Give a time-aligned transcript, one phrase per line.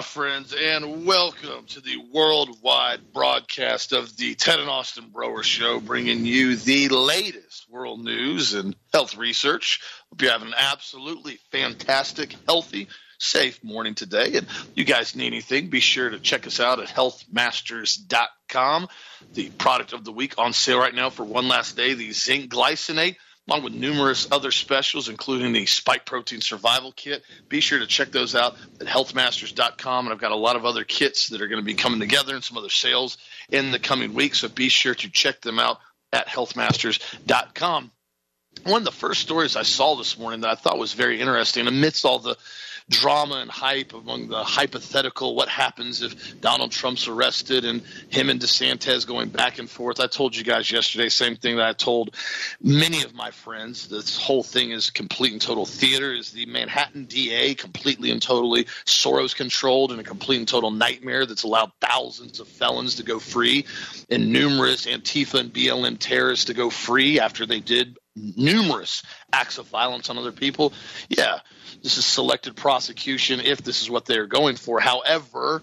[0.00, 5.78] My friends, and welcome to the worldwide broadcast of the Ted and Austin Broer Show,
[5.78, 9.82] bringing you the latest world news and health research.
[10.08, 12.88] Hope you're having an absolutely fantastic, healthy,
[13.18, 14.36] safe morning today.
[14.36, 18.88] And you guys need anything, be sure to check us out at healthmasters.com.
[19.34, 22.50] The product of the week on sale right now for one last day, the zinc
[22.50, 23.16] glycinate
[23.48, 27.22] along with numerous other specials, including the Spike Protein Survival Kit.
[27.48, 30.06] Be sure to check those out at healthmasters.com.
[30.06, 32.34] And I've got a lot of other kits that are going to be coming together
[32.34, 33.18] and some other sales
[33.48, 34.40] in the coming weeks.
[34.40, 35.78] So be sure to check them out
[36.12, 37.90] at healthmasters.com.
[38.64, 41.66] One of the first stories I saw this morning that I thought was very interesting,
[41.66, 42.36] amidst all the
[42.90, 48.40] drama and hype among the hypothetical what happens if Donald Trump's arrested and him and
[48.40, 50.00] DeSantis going back and forth.
[50.00, 52.16] I told you guys yesterday, same thing that I told
[52.60, 53.88] many of my friends.
[53.88, 56.12] This whole thing is complete and total theater.
[56.12, 61.26] Is the Manhattan DA completely and totally Soros controlled and a complete and total nightmare
[61.26, 63.66] that's allowed thousands of felons to go free
[64.10, 69.66] and numerous Antifa and BLM terrorists to go free after they did numerous acts of
[69.66, 70.72] violence on other people.
[71.08, 71.38] Yeah,
[71.82, 74.80] this is selected prosecution if this is what they're going for.
[74.80, 75.62] However,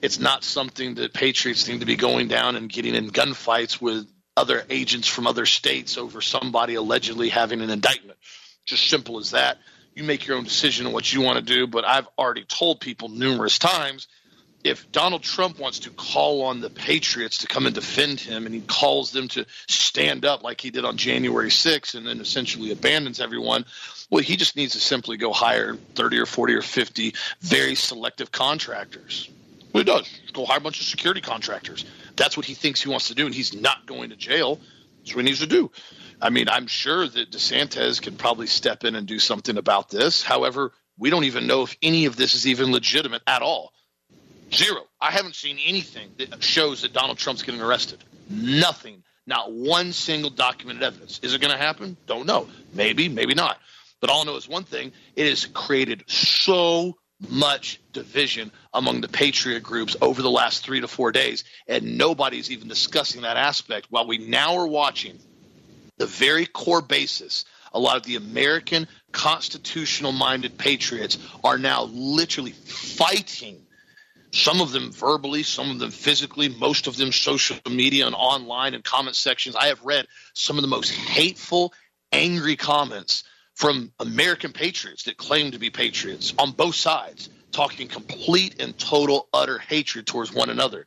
[0.00, 4.06] it's not something that patriots need to be going down and getting in gunfights with
[4.36, 8.18] other agents from other states over somebody allegedly having an indictment.
[8.64, 9.58] Just simple as that.
[9.94, 12.80] You make your own decision on what you want to do, but I've already told
[12.80, 14.06] people numerous times
[14.64, 18.54] if Donald Trump wants to call on the patriots to come and defend him and
[18.54, 22.70] he calls them to stand up like he did on January 6th and then essentially
[22.72, 23.64] abandons everyone,
[24.10, 28.32] well, he just needs to simply go hire 30 or 40 or 50 very selective
[28.32, 29.30] contractors.
[29.72, 30.08] Well, he does.
[30.32, 31.84] Go hire a bunch of security contractors.
[32.16, 34.58] That's what he thinks he wants to do, and he's not going to jail.
[34.98, 35.70] That's what he needs to do.
[36.20, 40.22] I mean, I'm sure that DeSantis can probably step in and do something about this.
[40.22, 43.72] However, we don't even know if any of this is even legitimate at all.
[44.52, 44.82] Zero.
[45.00, 48.02] I haven't seen anything that shows that Donald Trump's getting arrested.
[48.30, 49.02] Nothing.
[49.26, 51.20] Not one single documented evidence.
[51.22, 51.96] Is it going to happen?
[52.06, 52.48] Don't know.
[52.72, 53.58] Maybe, maybe not.
[54.00, 56.96] But all I know is one thing it has created so
[57.28, 62.50] much division among the patriot groups over the last three to four days, and nobody's
[62.50, 63.88] even discussing that aspect.
[63.90, 65.18] While we now are watching
[65.96, 72.52] the very core basis, a lot of the American constitutional minded patriots are now literally
[72.52, 73.58] fighting
[74.32, 78.74] some of them verbally, some of them physically, most of them social media and online
[78.74, 79.56] and comment sections.
[79.56, 81.72] I have read some of the most hateful,
[82.12, 83.24] angry comments
[83.54, 89.28] from American patriots that claim to be patriots on both sides, talking complete and total
[89.32, 90.86] utter hatred towards one another.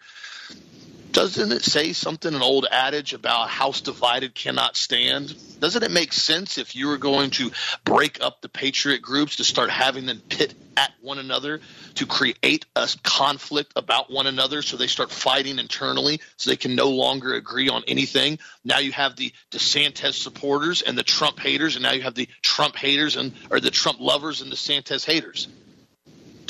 [1.11, 5.35] Doesn't it say something, an old adage about house divided cannot stand?
[5.59, 7.51] Doesn't it make sense if you were going to
[7.83, 11.59] break up the patriot groups to start having them pit at one another
[11.95, 16.75] to create a conflict about one another so they start fighting internally so they can
[16.75, 18.39] no longer agree on anything?
[18.63, 22.29] Now you have the DeSantis supporters and the Trump haters, and now you have the
[22.41, 25.49] Trump haters and or the Trump lovers and the DeSantis haters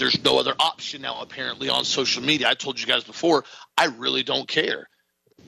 [0.02, 2.50] there's no other option now apparently on social media.
[2.50, 3.46] I told you guys before,
[3.78, 4.90] I really don't care.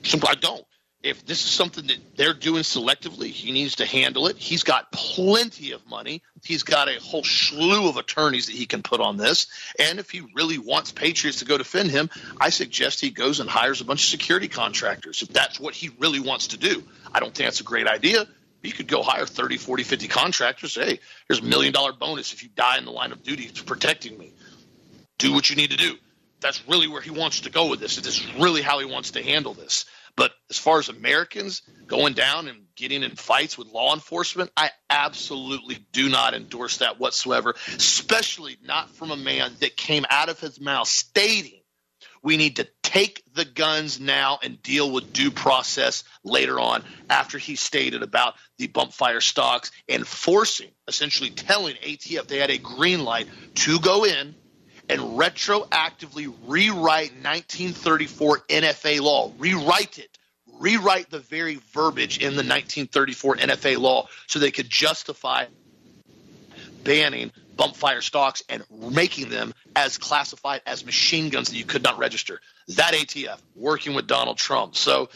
[0.04, 0.64] I don't.
[1.02, 4.38] If this is something that they're doing selectively, he needs to handle it.
[4.38, 6.22] He's got plenty of money.
[6.44, 9.48] He's got a whole slew of attorneys that he can put on this.
[9.78, 12.08] And if he really wants Patriots to go defend him,
[12.40, 15.90] I suggest he goes and hires a bunch of security contractors if that's what he
[15.98, 16.82] really wants to do.
[17.12, 18.26] I don't think that's a great idea.
[18.62, 20.74] You could go hire 30, 40, 50 contractors.
[20.74, 24.16] Hey, here's a million dollar bonus if you die in the line of duty protecting
[24.16, 24.32] me
[25.18, 25.96] do what you need to do.
[26.40, 27.96] That's really where he wants to go with this.
[27.96, 29.86] This is really how he wants to handle this.
[30.16, 34.70] But as far as Americans going down and getting in fights with law enforcement, I
[34.88, 40.38] absolutely do not endorse that whatsoever, especially not from a man that came out of
[40.38, 41.60] his mouth stating
[42.24, 47.36] we need to take the guns now and deal with due process later on after
[47.36, 52.56] he stated about the bump fire stocks and forcing, essentially telling ATF they had a
[52.56, 54.34] green light to go in
[54.88, 60.18] and retroactively rewrite 1934 NFA law, rewrite it,
[60.58, 65.46] rewrite the very verbiage in the 1934 NFA law so they could justify
[66.82, 71.82] banning bump fire stocks and making them as classified as machine guns that you could
[71.82, 72.40] not register.
[72.68, 74.76] That ATF working with Donald Trump.
[74.76, 75.08] So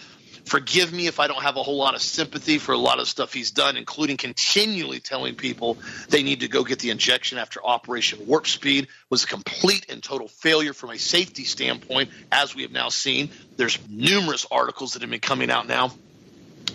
[0.44, 3.08] Forgive me if I don't have a whole lot of sympathy for a lot of
[3.08, 7.64] stuff he's done, including continually telling people they need to go get the injection after
[7.64, 12.62] Operation Warp Speed was a complete and total failure from a safety standpoint, as we
[12.62, 13.30] have now seen.
[13.56, 15.92] There's numerous articles that have been coming out now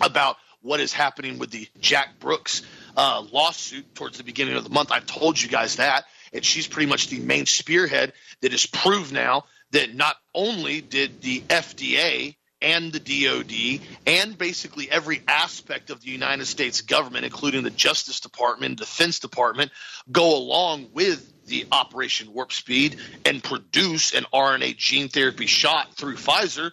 [0.00, 2.62] about what is happening with the Jack Brooks
[2.96, 4.90] uh, lawsuit towards the beginning of the month.
[4.92, 6.04] I've told you guys that.
[6.32, 11.20] and she's pretty much the main spearhead that has proved now that not only did
[11.20, 17.62] the FDA and the DOD and basically every aspect of the United States government, including
[17.62, 19.70] the Justice Department, Defense Department,
[20.10, 22.96] go along with the Operation Warp Speed
[23.26, 26.72] and produce an RNA gene therapy shot through Pfizer.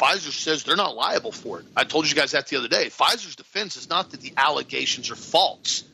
[0.00, 1.66] Pfizer says they're not liable for it.
[1.76, 2.86] I told you guys that the other day.
[2.86, 5.84] Pfizer's defense is not that the allegations are false,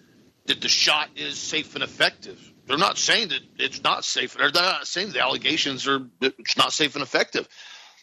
[0.47, 2.39] that the shot is safe and effective.
[2.67, 4.35] They're not saying that it's not safe.
[4.35, 7.49] They're not saying the allegations are it's not safe and effective.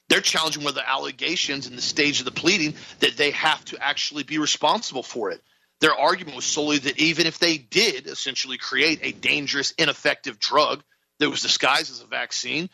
[0.09, 3.77] They're challenging whether the allegations in the stage of the pleading that they have to
[3.83, 5.41] actually be responsible for it.
[5.81, 10.83] Their argument was solely that even if they did essentially create a dangerous, ineffective drug
[11.19, 12.69] that was disguised as a vaccine,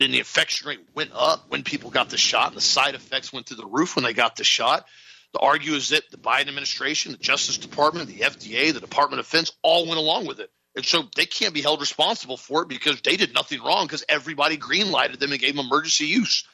[0.00, 3.32] then the infection rate went up when people got the shot, and the side effects
[3.32, 4.86] went through the roof when they got the shot.
[5.32, 9.26] The argue is that the Biden administration, the Justice Department, the FDA, the Department of
[9.26, 10.50] Defense all went along with it.
[10.76, 14.04] And so they can't be held responsible for it because they did nothing wrong because
[14.08, 16.44] everybody greenlighted them and gave them emergency use.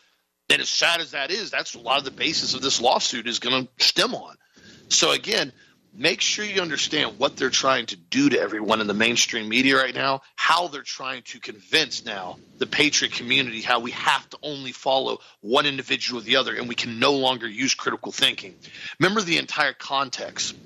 [0.51, 3.29] And as sad as that is, that's a lot of the basis of this lawsuit
[3.29, 4.37] is going to stem on.
[4.89, 5.53] So again,
[5.95, 9.77] make sure you understand what they're trying to do to everyone in the mainstream media
[9.77, 14.39] right now, how they're trying to convince now the patriot community how we have to
[14.43, 18.55] only follow one individual or the other and we can no longer use critical thinking.
[18.99, 20.57] Remember the entire context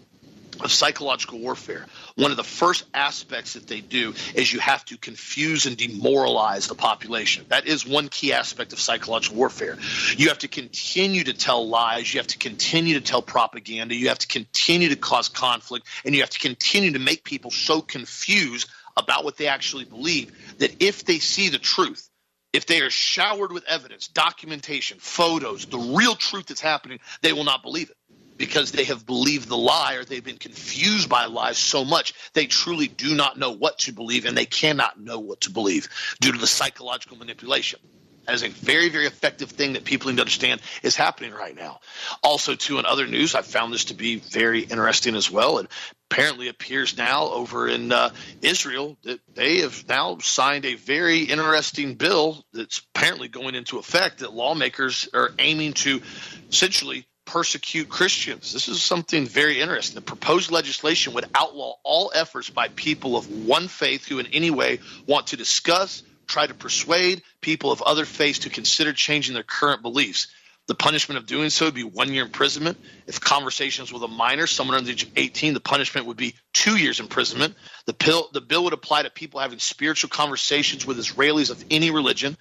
[0.61, 1.87] of psychological warfare,
[2.17, 6.69] one of the first aspects that they do is you have to confuse and demoralize
[6.69, 7.45] the population.
[7.49, 9.79] That is one key aspect of psychological warfare.
[10.17, 14.09] You have to continue to tell lies, you have to continue to tell propaganda, you
[14.09, 17.81] have to continue to cause conflict, and you have to continue to make people so
[17.81, 22.09] confused about what they actually believe that if they see the truth,
[22.53, 27.43] if they are showered with evidence, documentation, photos, the real truth that's happening, they will
[27.43, 27.97] not believe it
[28.36, 32.46] because they have believed the lie or they've been confused by lies so much they
[32.46, 35.88] truly do not know what to believe and they cannot know what to believe
[36.20, 37.81] due to the psychological manipulation.
[38.26, 41.54] That is a very very effective thing that people need to understand is happening right
[41.54, 41.81] now.
[42.22, 45.58] Also too in other news i found this to be very interesting as well.
[45.58, 45.69] And
[46.10, 48.10] apparently appears now over in uh,
[48.40, 54.19] israel that they have now signed a very interesting bill that's apparently going into effect
[54.19, 56.00] that lawmakers are aiming to
[56.48, 58.53] essentially persecute Christians.
[58.53, 59.94] This is something very interesting.
[59.94, 64.50] The proposed legislation would outlaw all efforts by people of one faith who, in any
[64.50, 69.43] way, want to discuss, try to persuade people of other faiths to consider changing their
[69.43, 70.29] current beliefs.
[70.67, 72.79] The punishment of doing so would be one year imprisonment.
[73.06, 76.35] If conversations with a minor, someone under the age of 18, the punishment would be
[76.55, 77.55] two years imprisonment.
[77.85, 81.91] The, pill, the bill would apply to people having spiritual conversations with Israelis of any
[81.91, 82.38] religion.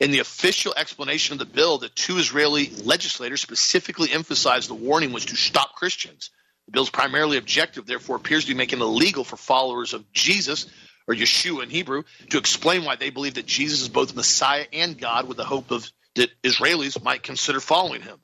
[0.00, 5.12] In the official explanation of the bill, the two Israeli legislators specifically emphasized the warning
[5.12, 6.30] was to stop Christians.
[6.66, 10.66] The bill's primarily objective, therefore, appears to be making it illegal for followers of Jesus,
[11.08, 14.96] or Yeshua in Hebrew, to explain why they believe that Jesus is both Messiah and
[14.96, 18.18] God, with the hope of that Israelis might consider following him.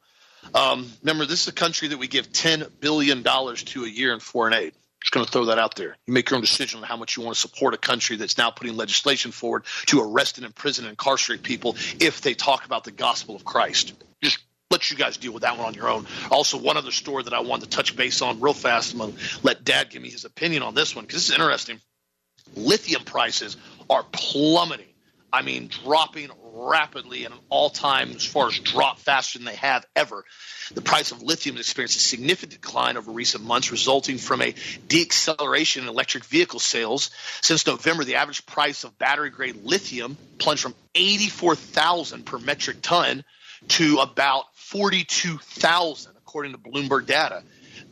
[0.55, 4.21] Um, remember, this is a country that we give $10 billion to a year in
[4.21, 4.75] foreign aid.
[5.05, 5.99] Just going to throw that out there.
[6.07, 8.39] You make your own decision on how much you want to support a country that's
[8.39, 12.85] now putting legislation forward to arrest and imprison and incarcerate people if they talk about
[12.85, 13.93] the gospel of Christ.
[14.23, 14.39] Just
[14.71, 16.07] let you guys deal with that one on your own.
[16.31, 18.95] Also, one other story that I wanted to touch base on real fast.
[18.95, 21.35] I'm going to let Dad give me his opinion on this one because this is
[21.35, 21.81] interesting.
[22.57, 23.59] Lithium prices
[23.91, 24.94] are plummeting.
[25.35, 29.57] I mean, dropping rapidly at an all time, as far as drop faster than they
[29.57, 30.25] have ever.
[30.73, 34.53] The price of lithium has experienced a significant decline over recent months, resulting from a
[34.53, 37.11] deacceleration in electric vehicle sales.
[37.43, 43.25] Since November, the average price of battery grade lithium plunged from 84,000 per metric ton
[43.69, 47.43] to about 42,000, according to Bloomberg data.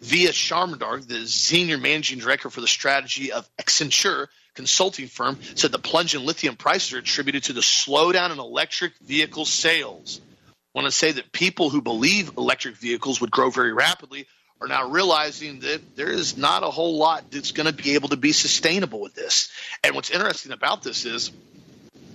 [0.01, 5.79] Via Sharmadar, the senior managing director for the strategy of Accenture, consulting firm said the
[5.79, 10.21] plunge in lithium prices are attributed to the slowdown in electric vehicle sales.
[10.49, 14.27] I want to say that people who believe electric vehicles would grow very rapidly
[14.61, 18.11] are now realizing that there is not a whole lot that's going to be able
[18.11, 19.51] to be sustainable with this.
[19.83, 21.33] And what's interesting about this is,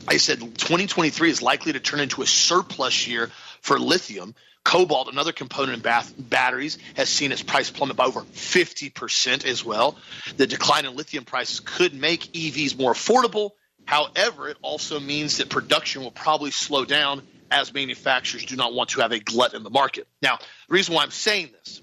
[0.07, 3.29] I said 2023 is likely to turn into a surplus year
[3.61, 4.33] for lithium
[4.67, 9.63] Cobalt, another component in bath- batteries, has seen its price plummet by over 50% as
[9.63, 9.95] well.
[10.35, 13.51] The decline in lithium prices could make EVs more affordable.
[13.85, 18.89] However, it also means that production will probably slow down as manufacturers do not want
[18.89, 20.05] to have a glut in the market.
[20.21, 21.81] Now, the reason why I'm saying this,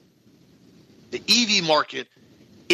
[1.10, 2.06] the EV market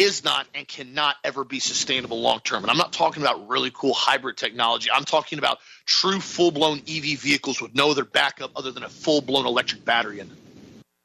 [0.01, 2.63] is not and cannot ever be sustainable long term.
[2.63, 4.89] And I'm not talking about really cool hybrid technology.
[4.91, 8.89] I'm talking about true full blown EV vehicles with no other backup other than a
[8.89, 10.37] full blown electric battery in them.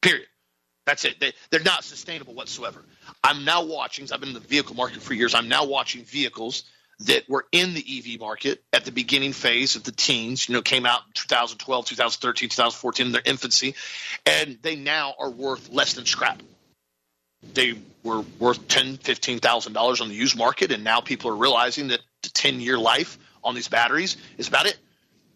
[0.01, 0.27] Period.
[0.87, 1.21] That's it.
[1.21, 2.83] They, they're not sustainable whatsoever.
[3.23, 6.63] I'm now watching, I've been in the vehicle market for years, I'm now watching vehicles
[7.01, 10.63] that were in the EV market at the beginning phase of the teens, you know,
[10.63, 13.75] came out in 2012, 2013, 2014 in their infancy,
[14.25, 16.41] and they now are worth less than scrap.
[17.55, 21.37] They were worth ten, fifteen thousand dollars on the used market, and now people are
[21.37, 24.77] realizing that the 10 year life on these batteries is about it.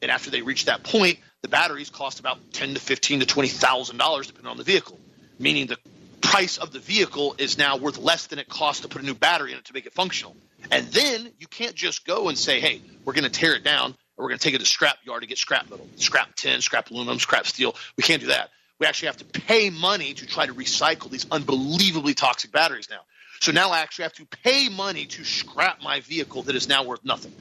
[0.03, 3.49] And after they reach that point, the batteries cost about ten to fifteen to twenty
[3.49, 4.99] thousand dollars depending on the vehicle,
[5.39, 5.79] meaning the
[6.21, 9.15] price of the vehicle is now worth less than it costs to put a new
[9.15, 10.37] battery in it to make it functional.
[10.71, 13.97] And then you can't just go and say, hey, we're going to tear it down
[14.17, 16.61] or we're going to take it to scrap yard to get scrap metal, scrap tin,
[16.61, 17.75] scrap aluminum, scrap steel.
[17.97, 18.51] We can't do that.
[18.81, 23.01] We actually have to pay money to try to recycle these unbelievably toxic batteries now.
[23.41, 26.85] So now I actually have to pay money to scrap my vehicle that is now
[26.85, 27.33] worth nothing.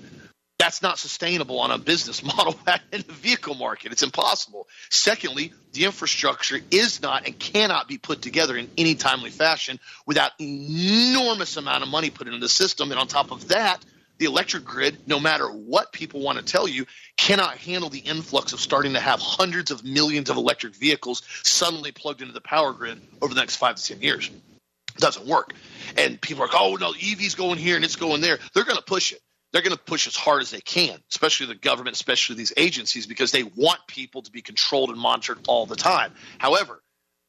[0.58, 2.60] That's not sustainable on a business model
[2.91, 3.93] in the vehicle market.
[3.93, 4.67] It's impossible.
[4.89, 10.31] Secondly, the infrastructure is not and cannot be put together in any timely fashion without
[10.39, 12.91] enormous amount of money put into the system.
[12.91, 13.84] And on top of that,
[14.19, 16.85] the electric grid, no matter what people want to tell you,
[17.17, 21.91] cannot handle the influx of starting to have hundreds of millions of electric vehicles suddenly
[21.91, 24.29] plugged into the power grid over the next five to 10 years.
[24.29, 25.53] It doesn't work.
[25.97, 28.38] And people are like, oh, no, EV's going here and it's going there.
[28.53, 29.21] They're going to push it
[29.51, 33.07] they're going to push as hard as they can, especially the government, especially these agencies,
[33.07, 36.13] because they want people to be controlled and monitored all the time.
[36.38, 36.81] However,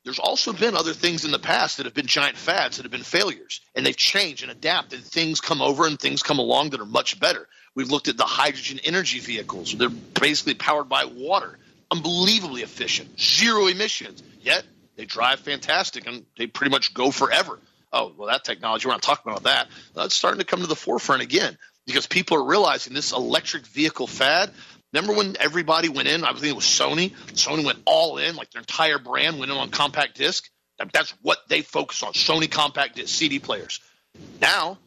[0.05, 2.93] there's also been other things in the past that have been giant fads that have
[2.93, 5.03] been failures, and they've changed and adapted.
[5.03, 7.47] Things come over and things come along that are much better.
[7.75, 9.77] We've looked at the hydrogen energy vehicles.
[9.77, 11.59] They're basically powered by water,
[11.91, 14.65] unbelievably efficient, zero emissions, yet
[14.97, 17.59] they drive fantastic and they pretty much go forever.
[17.93, 19.69] Oh, well, that technology, we're not talking about that.
[19.95, 24.07] That's starting to come to the forefront again because people are realizing this electric vehicle
[24.07, 24.51] fad.
[24.93, 26.25] Remember when everybody went in?
[26.25, 27.13] I think it was Sony.
[27.33, 30.49] Sony went all in, like their entire brand went in on compact disc.
[30.93, 33.81] That's what they focus on Sony compact disc CD players.
[34.41, 34.79] Now,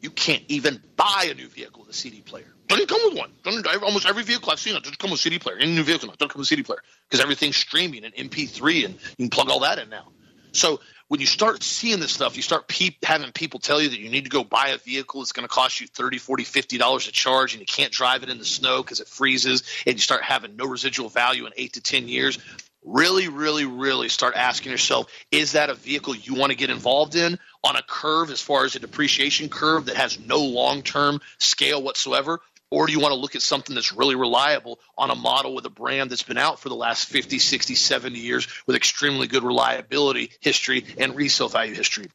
[0.00, 2.54] you can't even buy a new vehicle with a CD player.
[2.68, 3.32] Doesn't come with one.
[3.42, 5.56] Doesn't, almost every vehicle I've seen doesn't come with a CD player.
[5.56, 8.94] Any new vehicle doesn't come with a CD player because everything's streaming and MP3 and
[9.16, 10.08] you can plug all that in now.
[10.52, 13.98] So when you start seeing this stuff, you start pe- having people tell you that
[13.98, 15.22] you need to go buy a vehicle.
[15.22, 18.22] It's going to cost you 30, 40, 50 dollars to charge, and you can't drive
[18.22, 21.52] it in the snow because it freezes, and you start having no residual value in
[21.56, 22.38] eight to 10 years.
[22.84, 27.16] Really, really, really start asking yourself: Is that a vehicle you want to get involved
[27.16, 31.82] in on a curve as far as a depreciation curve that has no long-term scale
[31.82, 32.40] whatsoever?
[32.70, 35.64] Or do you want to look at something that's really reliable on a model with
[35.64, 39.42] a brand that's been out for the last 50, 60, 70 years with extremely good
[39.42, 42.08] reliability history and resale value history?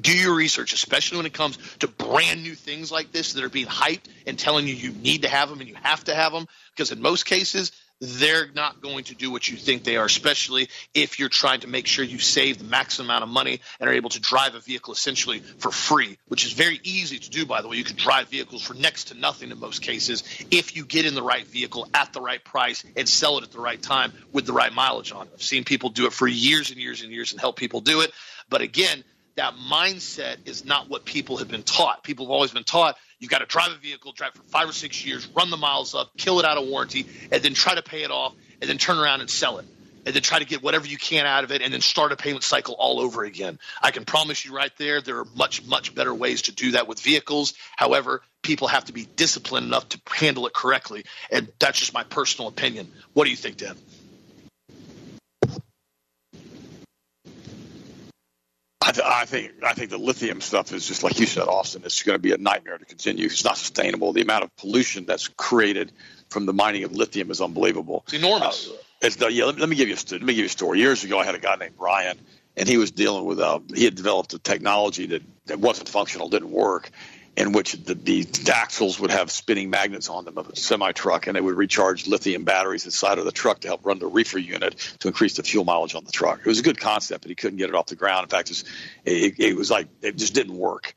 [0.00, 3.48] do your research, especially when it comes to brand new things like this that are
[3.48, 6.32] being hyped and telling you you need to have them and you have to have
[6.32, 6.46] them.
[6.72, 10.68] Because in most cases, they're not going to do what you think they are, especially
[10.94, 13.92] if you're trying to make sure you save the maximum amount of money and are
[13.92, 17.62] able to drive a vehicle essentially for free, which is very easy to do, by
[17.62, 17.76] the way.
[17.76, 21.14] You can drive vehicles for next to nothing in most cases if you get in
[21.14, 24.46] the right vehicle at the right price and sell it at the right time with
[24.46, 25.32] the right mileage on it.
[25.34, 28.02] I've seen people do it for years and years and years and help people do
[28.02, 28.12] it.
[28.48, 29.04] But again,
[29.36, 32.02] that mindset is not what people have been taught.
[32.02, 34.72] People have always been taught You've got to drive a vehicle, drive for five or
[34.72, 37.82] six years, run the miles up, kill it out of warranty, and then try to
[37.82, 39.66] pay it off, and then turn around and sell it.
[40.04, 42.16] And then try to get whatever you can out of it and then start a
[42.16, 43.58] payment cycle all over again.
[43.82, 46.86] I can promise you right there, there are much, much better ways to do that
[46.86, 47.54] with vehicles.
[47.74, 51.06] However, people have to be disciplined enough to handle it correctly.
[51.32, 52.92] And that's just my personal opinion.
[53.14, 53.76] What do you think, Dan?
[58.86, 61.82] I, th- I, think I think the lithium stuff is just like you said, Austin.
[61.84, 63.26] It's going to be a nightmare to continue.
[63.26, 64.12] It's not sustainable.
[64.12, 65.90] The amount of pollution that's created
[66.30, 68.04] from the mining of lithium is unbelievable.
[68.04, 68.70] It's enormous.
[68.70, 69.46] Uh, it's yeah.
[69.46, 70.78] Let, let, me give you a, let me give you a story.
[70.78, 72.16] Years ago, I had a guy named Brian,
[72.56, 76.28] and he was dealing with uh, he had developed a technology that, that wasn't functional,
[76.28, 76.90] didn't work,
[77.36, 81.26] in which the, the axles would have spinning magnets on them of a semi truck,
[81.26, 84.38] and they would recharge lithium batteries inside of the truck to help run the reefer
[84.38, 86.40] unit to increase the fuel mileage on the truck.
[86.40, 88.24] It was a good concept, but he couldn't get it off the ground.
[88.24, 88.64] In fact, it was,
[89.04, 90.94] it, it was like it just didn't work.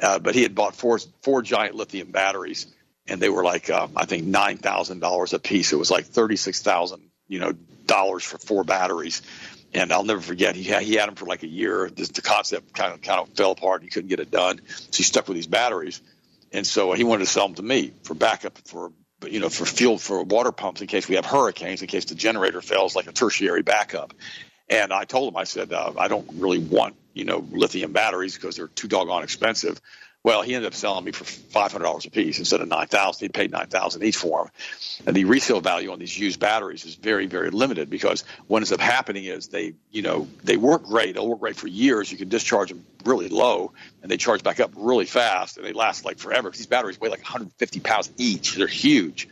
[0.00, 2.66] Uh, but he had bought four four giant lithium batteries,
[3.06, 5.72] and they were like uh, I think nine thousand dollars a piece.
[5.72, 7.52] It was like thirty six thousand you know
[7.86, 9.22] dollars for four batteries
[9.72, 11.90] and I'll never forget he had, he had them for like a year.
[11.90, 13.82] the concept kind of kind of fell apart.
[13.82, 16.00] He couldn't get it done, so he stuck with these batteries,
[16.52, 18.92] and so he wanted to sell them to me for backup for
[19.28, 22.14] you know for fuel for water pumps in case we have hurricanes, in case the
[22.14, 24.14] generator fails, like a tertiary backup.
[24.68, 28.34] And I told him, I said, uh, I don't really want you know lithium batteries
[28.34, 29.80] because they're too doggone expensive.
[30.22, 32.88] Well, he ended up selling me for five hundred dollars a piece instead of nine
[32.88, 33.24] thousand.
[33.24, 34.52] He paid nine thousand each for them,
[35.06, 38.70] and the resale value on these used batteries is very, very limited because what ends
[38.70, 41.14] up happening is they, you know, they work great.
[41.14, 42.12] They'll work great for years.
[42.12, 43.72] You can discharge them really low,
[44.02, 46.50] and they charge back up really fast, and they last like forever.
[46.50, 48.56] These batteries weigh like 150 pounds each.
[48.56, 49.26] They're huge.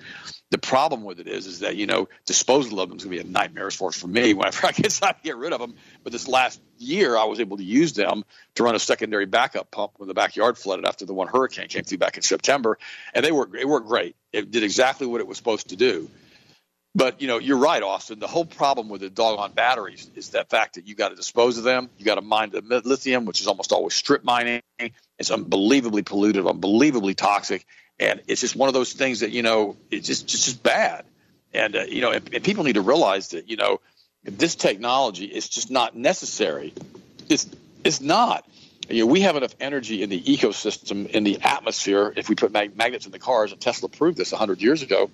[0.50, 3.22] The problem with it is, is that you know disposal of them is going to
[3.24, 5.60] be a nightmare as far as for me whenever I get to get rid of
[5.60, 5.74] them.
[6.04, 8.24] But this last year, I was able to use them
[8.54, 11.84] to run a secondary backup pump when the backyard flooded after the one hurricane came
[11.84, 12.78] through back in September,
[13.14, 13.54] and they worked.
[13.54, 14.16] It worked great.
[14.32, 16.08] It did exactly what it was supposed to do.
[16.94, 18.18] But you know, you're right, Austin.
[18.18, 21.58] The whole problem with the doggone batteries is that fact that you got to dispose
[21.58, 21.90] of them.
[21.98, 24.62] You got to mine the lithium, which is almost always strip mining.
[25.18, 27.66] It's unbelievably polluted, unbelievably toxic,
[28.00, 31.04] and it's just one of those things that you know it's just just, just bad.
[31.52, 33.80] And uh, you know, and, and people need to realize that you know
[34.24, 36.74] this technology is just not necessary.
[37.28, 37.48] It's
[37.84, 38.44] it's not.
[38.88, 42.12] You know, we have enough energy in the ecosystem, in the atmosphere.
[42.16, 45.10] If we put mag- magnets in the cars, and Tesla proved this 100 years ago,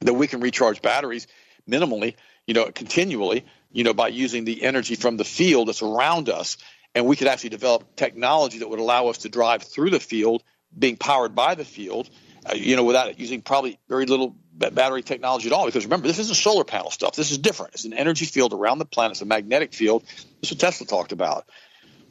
[0.00, 1.26] that we can recharge batteries
[1.68, 6.28] minimally, you know, continually, you know, by using the energy from the field that's around
[6.28, 6.58] us.
[6.94, 10.42] And we could actually develop technology that would allow us to drive through the field
[10.78, 12.10] being powered by the field,
[12.46, 15.66] uh, you know, without using probably very little battery technology at all.
[15.66, 17.14] Because remember, this isn't solar panel stuff.
[17.16, 17.74] This is different.
[17.74, 19.12] It's an energy field around the planet.
[19.12, 20.04] It's a magnetic field.
[20.40, 21.46] This is what Tesla talked about.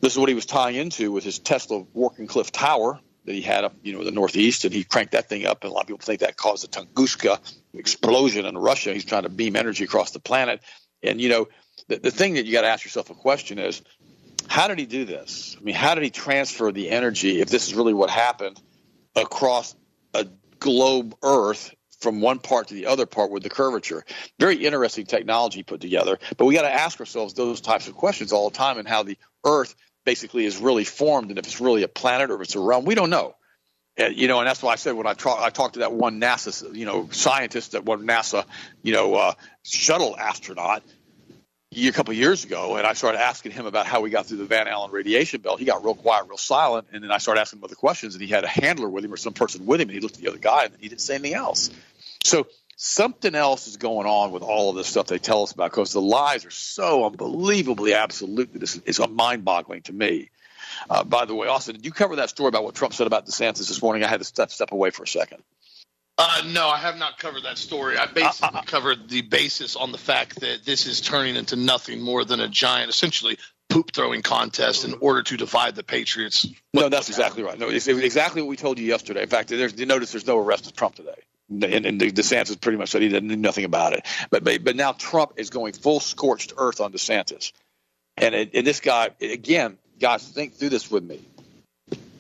[0.02, 1.84] This is what he was tying into with his Tesla
[2.28, 5.30] Cliff Tower that he had up, you know, in the Northeast, and he cranked that
[5.30, 5.64] thing up.
[5.64, 7.40] And a lot of people think that caused the Tunguska
[7.74, 8.94] explosion in Russia.
[8.94, 10.62] He's trying to beam energy across the planet.
[11.04, 11.48] And you know,
[11.88, 13.82] the, the thing that you got to ask yourself a question is,
[14.50, 15.56] how did he do this?
[15.60, 18.60] I mean, how did he transfer the energy, if this is really what happened,
[19.16, 19.76] across
[20.14, 20.26] a
[20.60, 24.04] globe Earth from one part to the other part with the curvature?
[24.40, 26.18] Very interesting technology put together.
[26.36, 29.04] But we got to ask ourselves those types of questions all the time and how
[29.04, 32.56] the Earth basically is really formed and if it's really a planet or if it's
[32.56, 32.86] a realm.
[32.86, 33.36] We don't know.
[33.98, 35.94] And, you know, and that's why I said when I, tra- I talked to that
[35.94, 38.46] one NASA, you know, scientist, that one NASA,
[38.82, 40.84] you know, uh, shuttle astronaut,
[41.72, 44.46] a couple years ago, and I started asking him about how we got through the
[44.46, 45.60] Van Allen radiation belt.
[45.60, 48.24] He got real quiet, real silent, and then I started asking him other questions, and
[48.24, 50.22] he had a handler with him or some person with him, and he looked at
[50.22, 51.70] the other guy, and he didn't say anything else.
[52.24, 55.70] So something else is going on with all of this stuff they tell us about
[55.70, 60.32] because the lies are so unbelievably absolute that it's, it's mind-boggling to me.
[60.90, 63.28] Uh, by the way, Austin, did you cover that story about what Trump said about
[63.28, 64.04] DeSantis this morning?
[64.04, 65.44] I had to step step away for a second.
[66.22, 67.98] Uh, no, I have not covered that story.
[67.98, 71.56] I basically uh, uh, covered the basis on the fact that this is turning into
[71.56, 73.38] nothing more than a giant, essentially
[73.70, 76.46] poop throwing contest in order to divide the Patriots.
[76.74, 77.58] No, that's exactly right.
[77.58, 79.22] No, it's exactly what we told you yesterday.
[79.22, 81.16] In fact, there's, you notice there's no arrest of Trump today.
[81.50, 84.06] And, and DeSantis pretty much said he didn't know nothing about it.
[84.30, 87.54] But, but but now Trump is going full scorched earth on DeSantis,
[88.18, 91.22] and, it, and this guy again, guys, think through this with me.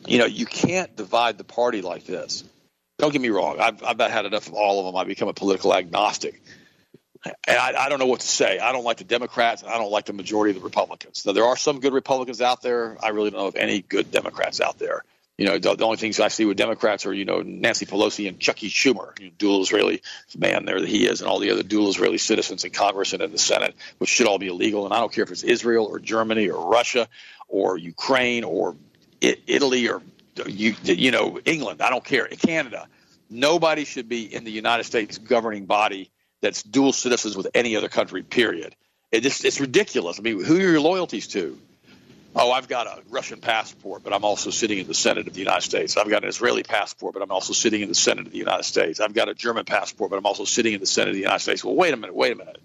[0.07, 2.43] You know, you can't divide the party like this.
[2.99, 3.59] Don't get me wrong.
[3.59, 4.95] I've, I've had enough of all of them.
[4.97, 6.41] I become a political agnostic.
[7.25, 8.59] And I, I, don't know what to say.
[8.59, 11.25] I don't like the Democrats, and I don't like the majority of the Republicans.
[11.25, 12.97] Now, there are some good Republicans out there.
[13.01, 15.03] I really don't know of any good Democrats out there.
[15.37, 18.27] You know, the, the only things I see with Democrats are, you know, Nancy Pelosi
[18.27, 20.01] and Chucky Schumer, you know, dual Israeli
[20.37, 23.21] man there that he is, and all the other dual Israeli citizens in Congress and
[23.21, 24.83] in the Senate, which should all be illegal.
[24.83, 27.07] And I don't care if it's Israel or Germany or Russia
[27.47, 28.75] or Ukraine or
[29.21, 30.01] Italy or
[30.47, 31.81] you, you know England.
[31.81, 32.27] I don't care.
[32.27, 32.87] Canada.
[33.29, 37.89] Nobody should be in the United States governing body that's dual citizens with any other
[37.89, 38.23] country.
[38.23, 38.75] Period.
[39.11, 40.19] It it's ridiculous.
[40.19, 41.57] I mean, who are your loyalties to?
[42.35, 45.39] Oh, I've got a Russian passport, but I'm also sitting in the Senate of the
[45.39, 45.97] United States.
[45.97, 48.63] I've got an Israeli passport, but I'm also sitting in the Senate of the United
[48.63, 48.99] States.
[48.99, 51.39] I've got a German passport, but I'm also sitting in the Senate of the United
[51.39, 51.63] States.
[51.63, 52.61] Well, wait a minute, wait a minute.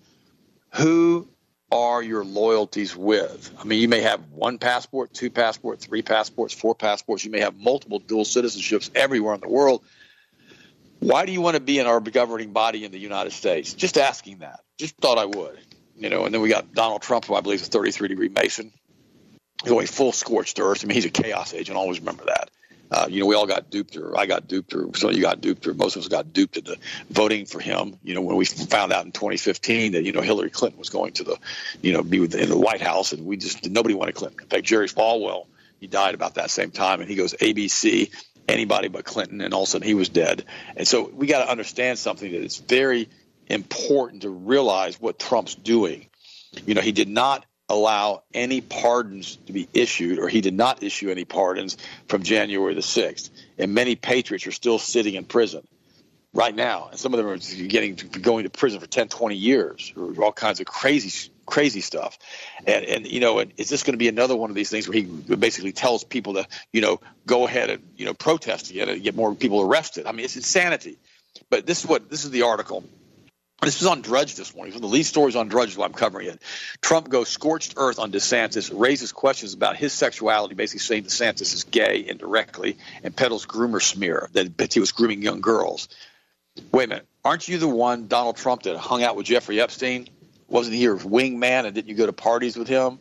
[0.74, 1.28] Who
[1.70, 3.52] are your loyalties with?
[3.58, 7.24] I mean, you may have one passport, two passports, three passports, four passports.
[7.24, 9.82] You may have multiple dual citizenships everywhere in the world.
[11.00, 13.74] Why do you want to be in our governing body in the United States?
[13.74, 14.60] Just asking that.
[14.78, 15.58] Just thought I would.
[15.96, 18.28] You know, and then we got Donald Trump, who I believe is a 33 degree
[18.28, 18.72] Mason,
[19.64, 20.84] going full scorched earth.
[20.84, 21.76] I mean, he's a chaos agent.
[21.76, 22.50] Always remember that.
[22.94, 25.22] Uh, you know, we all got duped, or I got duped, or some of you
[25.22, 26.78] got duped, or most of us got duped into
[27.10, 27.98] voting for him.
[28.04, 31.12] You know, when we found out in 2015 that you know Hillary Clinton was going
[31.14, 31.36] to the,
[31.82, 34.38] you know, be in the White House, and we just nobody wanted Clinton.
[34.40, 35.48] In fact, Jerry Falwell,
[35.80, 38.12] he died about that same time, and he goes ABC,
[38.46, 40.44] anybody but Clinton, and all of a sudden he was dead.
[40.76, 43.08] And so we got to understand something that it's very
[43.48, 46.10] important to realize what Trump's doing.
[46.64, 50.82] You know, he did not allow any pardons to be issued, or he did not
[50.82, 51.76] issue any pardons
[52.08, 53.30] from January the 6th.
[53.58, 55.66] And many patriots are still sitting in prison
[56.34, 56.88] right now.
[56.90, 60.32] And some of them are getting going to prison for 10, 20 years, or all
[60.32, 62.18] kinds of crazy crazy stuff.
[62.66, 64.96] And and you know, is this going to be another one of these things where
[64.96, 69.02] he basically tells people to you know go ahead and you know protest to get
[69.02, 70.06] get more people arrested?
[70.06, 70.98] I mean, it's insanity.
[71.50, 72.84] But this is what this is the article.
[73.62, 74.74] This was on Drudge this morning.
[74.74, 76.42] One of the lead stories on Drudge while I'm covering it.
[76.82, 81.64] Trump goes scorched earth on DeSantis, raises questions about his sexuality, basically saying DeSantis is
[81.64, 85.88] gay indirectly, and peddles groomer smear that he was grooming young girls.
[86.72, 87.06] Wait a minute.
[87.24, 90.08] Aren't you the one, Donald Trump, that hung out with Jeffrey Epstein?
[90.46, 92.98] Wasn't he your wingman, and didn't you go to parties with him?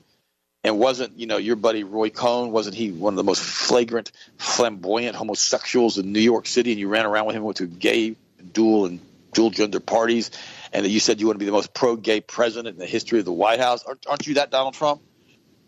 [0.63, 2.51] And wasn't you know your buddy Roy Cohn?
[2.51, 6.71] Wasn't he one of the most flagrant, flamboyant homosexuals in New York City?
[6.71, 8.15] And you ran around with him, went to a gay,
[8.53, 9.01] duel and
[9.33, 10.31] dual gender parties,
[10.71, 13.19] and that you said you want to be the most pro-gay president in the history
[13.19, 13.83] of the White House.
[13.83, 15.01] Aren't, aren't you that Donald Trump?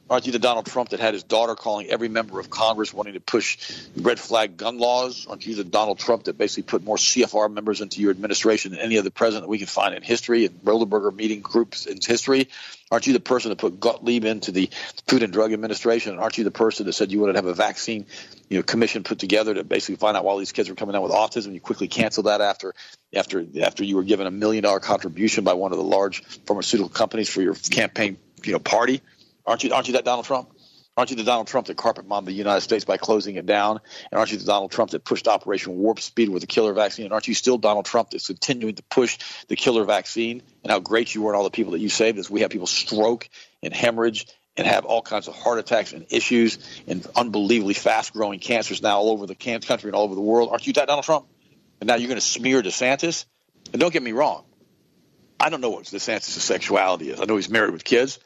[0.08, 3.14] Aren't you the Donald Trump that had his daughter calling every member of Congress wanting
[3.14, 3.58] to push
[3.98, 5.26] red flag gun laws?
[5.28, 8.82] Aren't you the Donald Trump that basically put more CFR members into your administration than
[8.82, 12.50] any other president that we can find in history and Bilderberger meeting groups in history?
[12.92, 14.70] Aren't you the person that put Gottlieb into the
[15.08, 16.12] Food and Drug Administration?
[16.12, 18.06] And aren't you the person that said you wanted to have a vaccine,
[18.48, 21.02] you know, commission put together to basically find out why these kids were coming down
[21.02, 21.52] with autism?
[21.52, 22.76] You quickly canceled that after
[23.12, 26.90] after after you were given a million dollar contribution by one of the large pharmaceutical
[26.90, 29.02] companies for your campaign, you know, party.
[29.46, 29.74] Aren't you?
[29.74, 30.50] Aren't you that Donald Trump?
[30.98, 33.82] Aren't you the Donald Trump that carpet bombed the United States by closing it down?
[34.12, 37.04] And aren't you the Donald Trump that pushed Operation Warp Speed with the killer vaccine?
[37.04, 39.18] And aren't you still Donald Trump that's continuing to push
[39.50, 42.18] the killer vaccine and how great you were and all the people that you saved
[42.18, 43.28] as we have people stroke
[43.62, 48.40] and hemorrhage and have all kinds of heart attacks and issues and unbelievably fast growing
[48.40, 50.48] cancers now all over the country and all over the world?
[50.50, 51.26] Aren't you that Donald Trump?
[51.82, 53.26] And now you're going to smear DeSantis?
[53.74, 54.46] And don't get me wrong.
[55.42, 57.20] I don't know what DeSantis' sexuality is.
[57.20, 58.18] I know he's married with kids.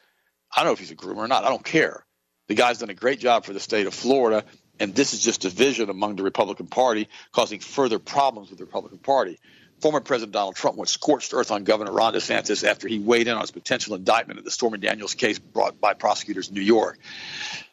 [0.56, 1.44] I don't know if he's a groomer or not.
[1.44, 2.06] I don't care.
[2.48, 4.44] The guy's done a great job for the state of Florida,
[4.80, 8.98] and this is just division among the Republican Party, causing further problems with the Republican
[8.98, 9.40] Party.
[9.82, 13.36] Former President Donald Trump went scorched earth on Governor Ron DeSantis after he weighed in
[13.36, 17.00] on his potential indictment of the Stormy Daniels case brought by prosecutors in New York.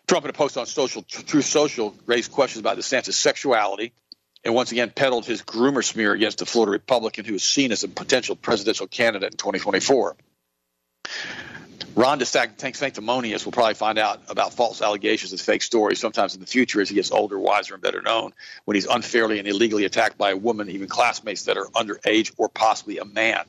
[0.06, 3.92] Trump, in a post on social Truth Social, raised questions about DeSantis' sexuality
[4.44, 7.82] and once again peddled his groomer smear against the Florida Republican who is seen as
[7.82, 10.16] a potential presidential candidate in 2024.
[11.96, 16.46] Ron sanctimonious will probably find out about false allegations and fake stories sometimes in the
[16.46, 18.34] future as he gets older, wiser, and better known
[18.66, 22.50] when he's unfairly and illegally attacked by a woman, even classmates that are underage or
[22.50, 23.42] possibly a man.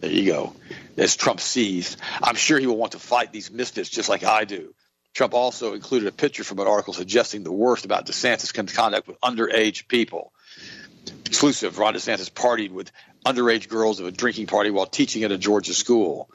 [0.00, 0.54] There you go.
[0.96, 4.44] As Trump sees, I'm sure he will want to fight these misfits just like I
[4.44, 4.74] do.
[5.12, 9.20] Trump also included a picture from an article suggesting the worst about DeSantis' conduct with
[9.20, 10.32] underage people.
[11.26, 12.90] Exclusive, Ron DeSantis partied with
[13.26, 16.30] underage girls at a drinking party while teaching at a Georgia school.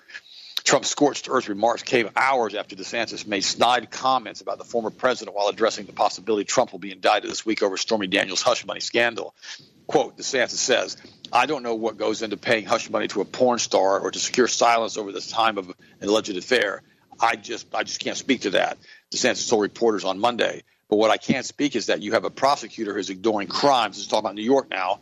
[0.65, 5.37] Trump's scorched earth remarks came hours after DeSantis made snide comments about the former president
[5.37, 8.79] while addressing the possibility Trump will be indicted this week over Stormy Daniels' hush money
[8.79, 9.35] scandal.
[9.85, 10.97] Quote, DeSantis says,
[11.31, 14.17] I don't know what goes into paying hush money to a porn star or to
[14.17, 16.81] secure silence over the time of an alleged affair.
[17.19, 18.79] I just I just can't speak to that.
[19.13, 20.63] DeSantis told reporters on Monday.
[20.87, 23.97] But what I can't speak is that you have a prosecutor who's ignoring crimes.
[23.97, 24.99] Let's talk about New York now,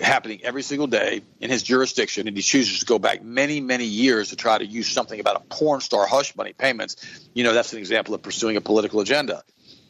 [0.00, 3.86] happening every single day in his jurisdiction, and he chooses to go back many, many
[3.86, 6.96] years to try to use something about a porn star hush money payments.
[7.32, 9.42] You know, that's an example of pursuing a political agenda.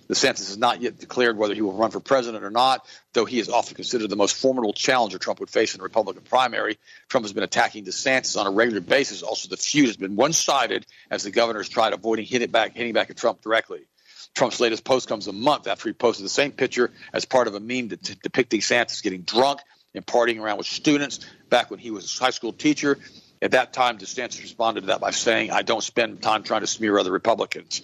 [0.09, 3.39] DeSantis has not yet declared whether he will run for president or not, though he
[3.39, 6.79] is often considered the most formidable challenger Trump would face in a Republican primary.
[7.09, 9.23] Trump has been attacking DeSantis on a regular basis.
[9.23, 12.93] Also, the feud has been one-sided as the governor has tried avoiding hitting back, hitting
[12.93, 13.87] back at Trump directly.
[14.35, 17.55] Trump's latest post comes a month after he posted the same picture as part of
[17.55, 19.61] a meme that depicting Santos getting drunk
[19.95, 21.21] and partying around with students
[21.51, 22.99] back when he was a high school teacher.
[23.41, 26.67] At that time, DeSantis responded to that by saying, I don't spend time trying to
[26.67, 27.83] smear other Republicans.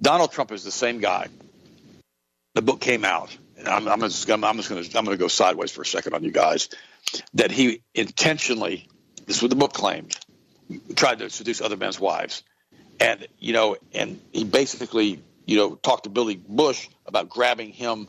[0.00, 1.28] Donald Trump is the same guy.
[2.54, 3.36] The book came out.
[3.56, 6.14] And I'm, I'm just, I'm, I'm just I'm going to go sideways for a second
[6.14, 6.68] on you guys.
[7.34, 8.88] That he intentionally,
[9.26, 10.16] this is what the book claimed,
[10.96, 12.42] tried to seduce other men's wives,
[12.98, 18.08] and you know, and he basically you know, talked to Billy Bush about grabbing him,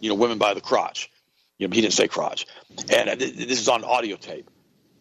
[0.00, 1.10] you know, women by the crotch.
[1.58, 2.46] You know, he didn't say crotch.
[2.92, 4.50] And uh, this is on audio tape.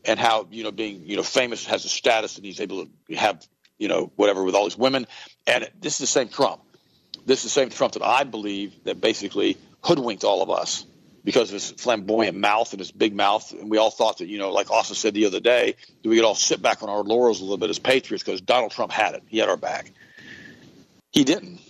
[0.05, 3.15] And how, you know, being, you know, famous has a status and he's able to
[3.15, 3.45] have,
[3.77, 5.07] you know, whatever with all these women.
[5.47, 6.61] And this is the same Trump.
[7.25, 10.85] This is the same Trump that I believe that basically hoodwinked all of us
[11.23, 13.53] because of his flamboyant mouth and his big mouth.
[13.53, 16.17] And we all thought that, you know, like Austin said the other day, that we
[16.17, 18.91] could all sit back on our laurels a little bit as patriots because Donald Trump
[18.91, 19.23] had it.
[19.27, 19.91] He had our back.
[21.11, 21.61] He didn't.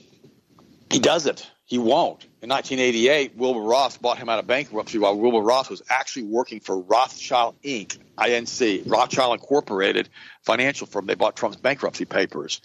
[0.94, 1.50] He doesn't.
[1.66, 2.24] He won't.
[2.42, 6.60] In 1988, Wilbur Ross bought him out of bankruptcy while Wilbur Ross was actually working
[6.60, 10.08] for Rothschild Inc., INC, Rothschild Incorporated
[10.44, 11.08] financial firm.
[11.08, 12.62] They bought Trump's bankruptcy papers.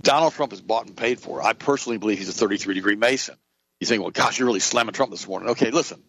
[0.00, 1.42] Donald Trump is bought and paid for.
[1.42, 3.36] I personally believe he's a 33 degree Mason.
[3.80, 5.50] You think, well, gosh, you're really slamming Trump this morning.
[5.50, 6.02] Okay, listen,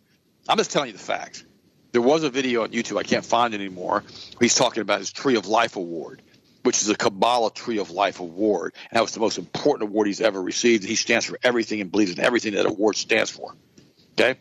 [0.48, 1.44] I'm just telling you the facts.
[1.92, 4.04] There was a video on YouTube, I can't find anymore.
[4.40, 6.22] He's talking about his Tree of Life award.
[6.64, 8.74] Which is a Kabbalah Tree of Life award.
[8.90, 10.84] And that was the most important award he's ever received.
[10.84, 13.54] He stands for everything and believes in everything that award stands for.
[14.14, 14.40] Okay?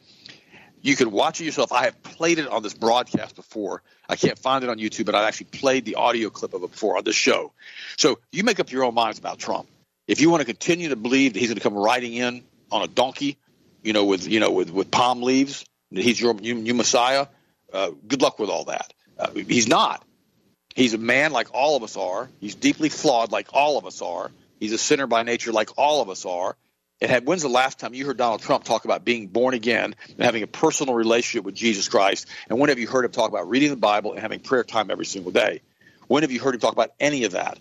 [0.81, 1.73] You can watch it yourself.
[1.73, 3.83] I have played it on this broadcast before.
[4.09, 6.73] I can't find it on YouTube, but I actually played the audio clip of it
[6.73, 7.53] before on this show.
[7.97, 9.69] So you make up your own minds about Trump.
[10.09, 12.83] If you want to continue to believe that he's going to come riding in on
[12.83, 13.39] a donkey,
[13.83, 17.27] you know, with you know with with palm leaves, that he's your new, new Messiah,
[17.73, 18.93] uh, good luck with all that.
[19.19, 20.05] Uh, he's not.
[20.75, 22.29] He's a man like all of us are.
[22.41, 24.31] He's deeply flawed like all of us are.
[24.59, 26.57] He's a sinner by nature like all of us are.
[27.01, 29.97] And had, when's the last time you heard Donald Trump talk about being born again
[30.09, 32.29] and having a personal relationship with Jesus Christ?
[32.49, 34.89] And when have you heard him talk about reading the Bible and having prayer time
[34.91, 35.63] every single day?
[36.07, 37.59] When have you heard him talk about any of that?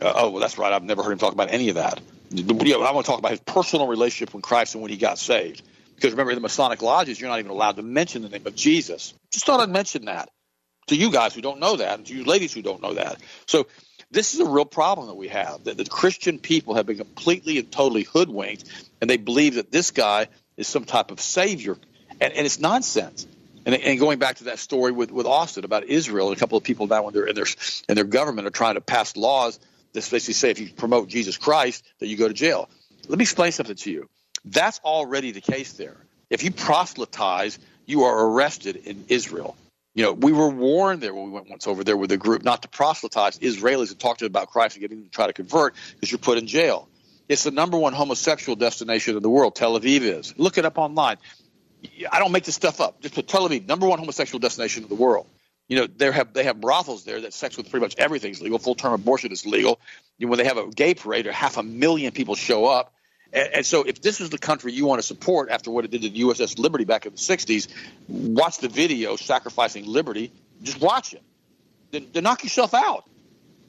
[0.00, 0.72] Uh, oh, well, that's right.
[0.72, 2.00] I've never heard him talk about any of that.
[2.34, 5.62] I want to talk about his personal relationship with Christ and when he got saved.
[5.94, 8.54] Because remember, in the Masonic lodges, you're not even allowed to mention the name of
[8.56, 9.12] Jesus.
[9.30, 10.30] Just thought I'd mention that
[10.88, 13.18] to you guys who don't know that, and to you ladies who don't know that.
[13.46, 13.66] So
[14.10, 17.58] this is a real problem that we have that the Christian people have been completely
[17.58, 18.64] and totally hoodwinked,
[19.00, 21.76] and they believe that this guy is some type of savior,
[22.20, 23.26] and, and it's nonsense.
[23.64, 26.58] And, and, going back to that story with, with Austin about Israel, and a couple
[26.58, 27.46] of people now in their in their
[27.88, 29.60] in their government are trying to pass laws
[29.92, 32.68] that basically say if you promote Jesus Christ that you go to jail.
[33.08, 34.08] Let me explain something to you.
[34.44, 35.96] That's already the case there.
[36.28, 39.56] If you proselytize, you are arrested in Israel.
[39.94, 42.42] You know, we were warned there when we went once over there with a group
[42.44, 45.26] not to proselytize Israelis and talk to them about Christ and get them to try
[45.26, 46.88] to convert because you're put in jail.
[47.28, 49.54] It's the number one homosexual destination in the world.
[49.54, 50.34] Tel Aviv is.
[50.38, 51.18] Look it up online.
[52.10, 53.00] I don't make this stuff up.
[53.00, 55.26] Just put Tel Aviv, number one homosexual destination in the world.
[55.68, 58.40] You know, they have they have brothels there that sex with pretty much everything is
[58.40, 58.58] legal.
[58.58, 59.78] Full term abortion is legal.
[60.18, 62.92] You when they have a gay parade, or half a million people show up.
[63.32, 65.90] And, and, so, if this is the country you want to support after what it
[65.90, 67.68] did to the USS Liberty back in the 60s,
[68.08, 70.32] watch the video sacrificing liberty.
[70.62, 71.22] Just watch it.
[71.90, 73.04] Then, then knock yourself out.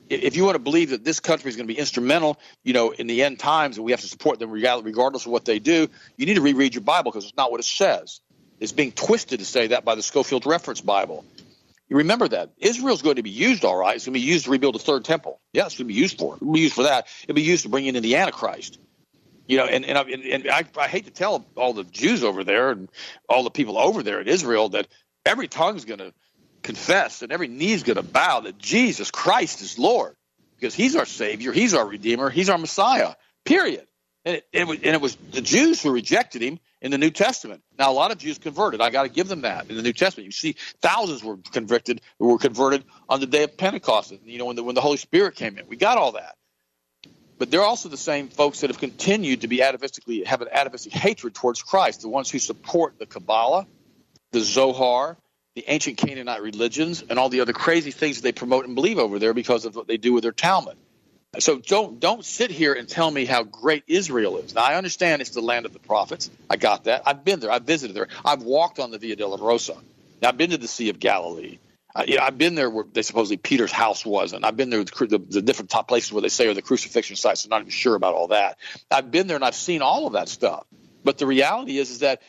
[0.10, 2.92] If you want to believe that this country is going to be instrumental, you know,
[2.92, 5.88] in the end times, and we have to support them regardless of what they do,
[6.18, 8.20] you need to reread your Bible because it's not what it says.
[8.60, 11.26] It's being twisted to say that by the Scofield Reference Bible.
[11.90, 13.96] You remember that Israel's going to be used, all right.
[13.96, 15.40] It's going to be used to rebuild the third temple.
[15.54, 16.38] Yeah, it's going to be used for it.
[16.38, 17.08] It'll be used for that.
[17.24, 18.80] It'll be used to bring in the Antichrist.
[19.48, 22.44] You know, and and, I, and I, I hate to tell all the Jews over
[22.44, 22.90] there and
[23.28, 24.88] all the people over there in Israel that
[25.26, 26.14] every tongue's going to
[26.62, 30.16] confess and every knee's going to bow that Jesus Christ is Lord
[30.56, 33.16] because He's our Savior, He's our Redeemer, He's our Messiah.
[33.44, 33.86] Period.
[34.26, 37.10] And it, it was, and it was the Jews who rejected Him in the New
[37.10, 37.62] Testament.
[37.78, 38.80] Now, a lot of Jews converted.
[38.80, 40.26] I got to give them that in the New Testament.
[40.26, 44.14] You see, thousands were convicted, were converted on the day of Pentecost.
[44.24, 46.36] You know, when the when the Holy Spirit came in, we got all that.
[47.38, 50.94] But they're also the same folks that have continued to be atavistically have an atavistic
[50.94, 53.68] hatred towards Christ, the ones who support the Kabbalah,
[54.32, 55.18] the Zohar,
[55.56, 58.98] the ancient Canaanite religions, and all the other crazy things that they promote and believe
[58.98, 60.78] over there because of what they do with their Talmud.
[61.40, 64.54] So don't don't sit here and tell me how great Israel is.
[64.54, 66.30] Now I understand it's the land of the prophets.
[66.48, 67.04] I got that.
[67.08, 67.52] I've been there.
[67.52, 68.08] I've visited there.
[68.24, 69.76] I've walked on the Via Dolorosa.
[70.22, 71.58] Now I've been to the Sea of Galilee.
[71.96, 74.72] Uh, you know, I've been there where they supposedly Peter's house was, and I've been
[74.72, 77.46] there the, the, different top places where they say are the crucifixion sites.
[77.46, 78.58] I'm not even sure about all that.
[78.90, 80.66] I've been there and I've seen all of that stuff.
[81.04, 82.22] But the reality is, is that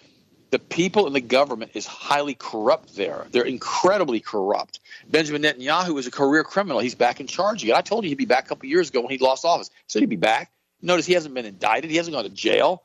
[0.50, 3.27] the people in the government is highly corrupt there.
[3.33, 4.81] They're incredibly corrupt.
[5.09, 6.81] Benjamin Netanyahu is a career criminal.
[6.81, 7.74] He's back in charge again.
[7.74, 9.70] I told you he'd be back a couple years ago when he lost office.
[9.87, 10.53] So he'd be back.
[10.83, 11.90] Notice he hasn't been indicted.
[11.90, 12.85] He hasn't gone to jail.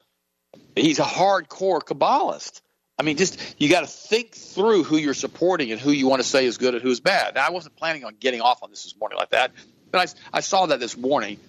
[0.76, 2.62] He's a hardcore Kabbalist.
[2.99, 6.21] I mean, just you got to think through who you're supporting and who you want
[6.21, 7.35] to say is good and who's bad.
[7.35, 9.51] Now, I wasn't planning on getting off on this this morning like that,
[9.89, 11.39] but I, I saw that this morning,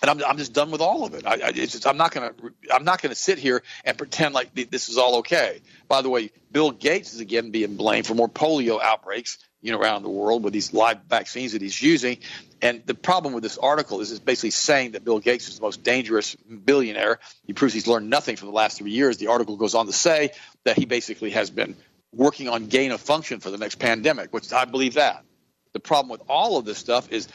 [0.00, 1.26] and I'm, I'm just done with all of it.
[1.26, 2.32] I, I just, I'm not gonna
[2.72, 5.60] I'm not gonna sit here and pretend like this is all okay.
[5.88, 9.78] By the way, Bill Gates is again being blamed for more polio outbreaks you know
[9.78, 12.18] around the world with these live vaccines that he's using.
[12.60, 15.62] And the problem with this article is it's basically saying that Bill Gates is the
[15.62, 17.18] most dangerous billionaire.
[17.46, 19.16] He proves he's learned nothing from the last three years.
[19.18, 20.30] The article goes on to say
[20.64, 21.76] that he basically has been
[22.12, 25.24] working on gain of function for the next pandemic, which I believe that.
[25.72, 27.28] The problem with all of this stuff is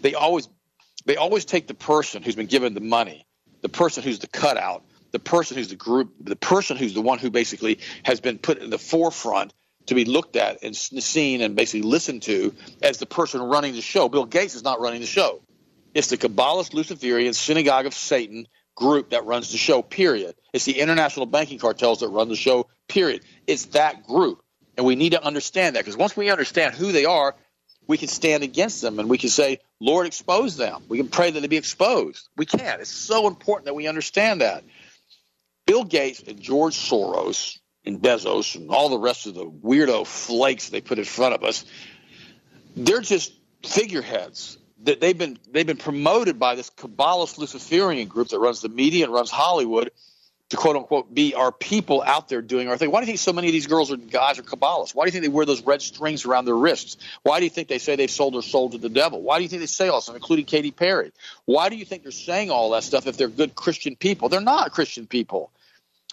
[0.00, 0.48] they always
[1.06, 3.26] they always take the person who's been given the money,
[3.62, 7.18] the person who's the cutout, the person who's the group, the person who's the one
[7.18, 9.52] who basically has been put in the forefront
[9.86, 13.80] to be looked at and seen and basically listened to as the person running the
[13.80, 14.08] show.
[14.08, 15.40] Bill Gates is not running the show.
[15.94, 20.34] It's the Kabbalist Luciferian Synagogue of Satan group that runs the show, period.
[20.52, 23.22] It's the international banking cartels that run the show, period.
[23.46, 24.42] It's that group.
[24.76, 27.34] And we need to understand that because once we understand who they are,
[27.86, 30.82] we can stand against them and we can say, Lord, expose them.
[30.88, 32.28] We can pray that they be exposed.
[32.36, 32.80] We can.
[32.80, 34.64] It's so important that we understand that.
[35.66, 40.68] Bill Gates and George Soros and Bezos and all the rest of the weirdo flakes
[40.68, 41.64] they put in front of us,
[42.76, 43.32] they're just
[43.64, 44.58] figureheads.
[44.84, 49.04] that they've been they've been promoted by this Kabbalist Luciferian group that runs the media
[49.04, 49.90] and runs Hollywood
[50.50, 52.90] to quote unquote be our people out there doing our thing.
[52.90, 54.94] Why do you think so many of these girls or guys are Kabbalists?
[54.94, 56.96] Why do you think they wear those red strings around their wrists?
[57.22, 59.22] Why do you think they say they've sold their soul to the devil?
[59.22, 61.12] Why do you think they say all this stuff, including Katy Perry?
[61.44, 64.28] Why do you think they're saying all that stuff if they're good Christian people?
[64.28, 65.52] They're not Christian people.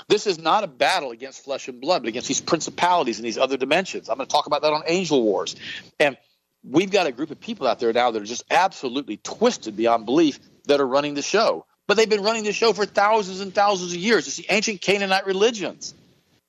[0.07, 3.37] This is not a battle against flesh and blood, but against these principalities and these
[3.37, 4.09] other dimensions.
[4.09, 5.55] I'm going to talk about that on Angel Wars.
[5.99, 6.17] And
[6.63, 10.05] we've got a group of people out there now that are just absolutely twisted beyond
[10.05, 11.65] belief that are running the show.
[11.87, 14.27] But they've been running the show for thousands and thousands of years.
[14.27, 15.95] It's the ancient Canaanite religions.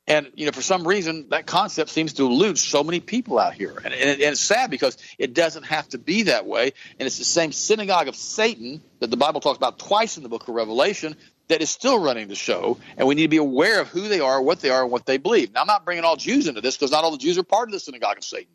[0.09, 3.53] And you know, for some reason, that concept seems to elude so many people out
[3.53, 6.73] here, and, and, and, it's sad because it doesn't have to be that way.
[6.99, 10.31] And it's the same synagogue of Satan that the Bible talks about twice in the
[10.31, 11.15] Book of Revelation
[11.49, 12.79] that is still running the show.
[12.97, 15.07] And we need to be aware of who they are, what they are, and what
[15.07, 15.53] they believe.
[15.53, 17.69] Now, I'm not bringing all Jews into this because not all the Jews are part
[17.69, 18.49] of the synagogue of Satan.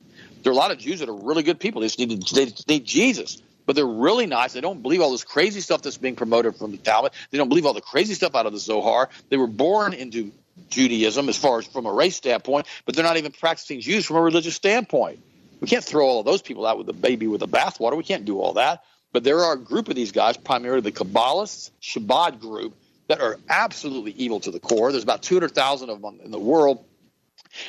[0.43, 1.81] There are a lot of Jews that are really good people.
[1.81, 4.53] They just need, to, they need Jesus but they're really nice.
[4.53, 7.11] They don't believe all this crazy stuff that's being promoted from the Talmud.
[7.31, 9.09] They don't believe all the crazy stuff out of the Zohar.
[9.29, 10.31] They were born into
[10.69, 14.17] Judaism as far as from a race standpoint, but they're not even practicing Jews from
[14.17, 15.19] a religious standpoint.
[15.59, 17.95] We can't throw all of those people out with the baby with the bathwater.
[17.95, 18.83] We can't do all that.
[19.13, 22.75] But there are a group of these guys, primarily the Kabbalists, Chabad group,
[23.07, 24.91] that are absolutely evil to the core.
[24.91, 26.85] There's about 200,000 of them in the world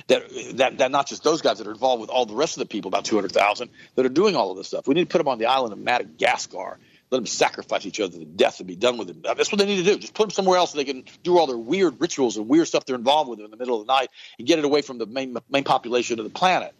[0.09, 0.23] that,
[0.55, 2.67] that that not just those guys that are involved with all the rest of the
[2.67, 4.87] people, about 200,000, that are doing all of this stuff.
[4.87, 6.79] We need to put them on the island of Madagascar.
[7.11, 9.23] Let them sacrifice each other to death and be done with it.
[9.23, 9.99] That's what they need to do.
[9.99, 12.67] Just put them somewhere else so they can do all their weird rituals and weird
[12.67, 14.99] stuff they're involved with in the middle of the night and get it away from
[14.99, 16.75] the main main population of the planet.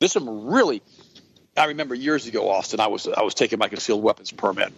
[0.00, 0.82] There's some really.
[1.56, 2.80] I remember years ago, Austin.
[2.80, 4.72] I was I was taking my concealed weapons permit,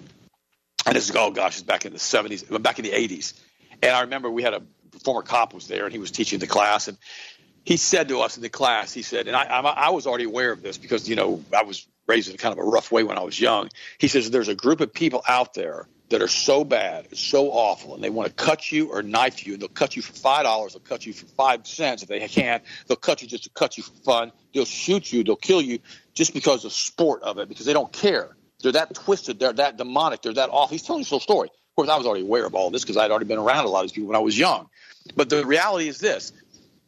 [0.88, 3.34] and this is oh gosh, it's back in the 70s, back in the 80s,
[3.82, 4.62] and I remember we had a
[5.04, 6.88] former cop was there and he was teaching the class.
[6.88, 6.98] And
[7.64, 10.50] he said to us in the class, he said, and I, I, was already aware
[10.50, 13.18] of this because, you know, I was raised in kind of a rough way when
[13.18, 13.68] I was young.
[13.98, 17.94] He says, there's a group of people out there that are so bad, so awful,
[17.94, 20.44] and they want to cut you or knife you, and they'll cut you for five
[20.44, 23.50] dollars, they'll cut you for five cents if they can, they'll cut you just to
[23.50, 25.80] cut you for fun, they'll shoot you, they'll kill you
[26.14, 28.37] just because of sport of it, because they don't care.
[28.62, 30.70] They're that twisted, they're that demonic, they're that off.
[30.70, 31.48] He's telling us a story.
[31.48, 33.68] Of course, I was already aware of all this because I'd already been around a
[33.68, 34.68] lot of these people when I was young.
[35.14, 36.32] But the reality is this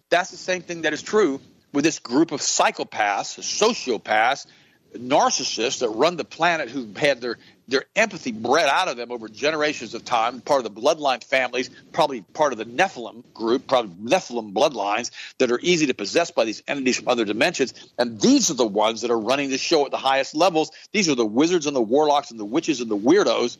[0.08, 1.40] that's the same thing that is true
[1.72, 4.46] with this group of psychopaths, sociopaths,
[4.94, 7.38] narcissists that run the planet who've had their
[7.70, 11.70] their empathy bred out of them over generations of time, part of the bloodline families,
[11.92, 16.44] probably part of the Nephilim group, probably Nephilim bloodlines that are easy to possess by
[16.44, 17.72] these entities from other dimensions.
[17.98, 20.70] And these are the ones that are running the show at the highest levels.
[20.92, 23.56] These are the wizards and the warlocks and the witches and the weirdos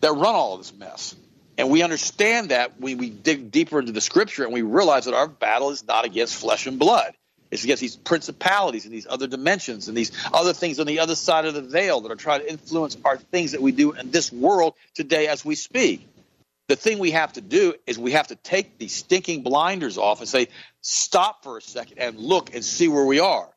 [0.00, 1.14] that run all this mess.
[1.56, 5.14] And we understand that when we dig deeper into the scripture and we realize that
[5.14, 7.14] our battle is not against flesh and blood.
[7.50, 11.14] It's against these principalities and these other dimensions and these other things on the other
[11.14, 14.10] side of the veil that are trying to influence our things that we do in
[14.10, 16.06] this world today as we speak.
[16.68, 20.20] The thing we have to do is we have to take these stinking blinders off
[20.20, 20.48] and say,
[20.82, 23.48] stop for a second and look and see where we are.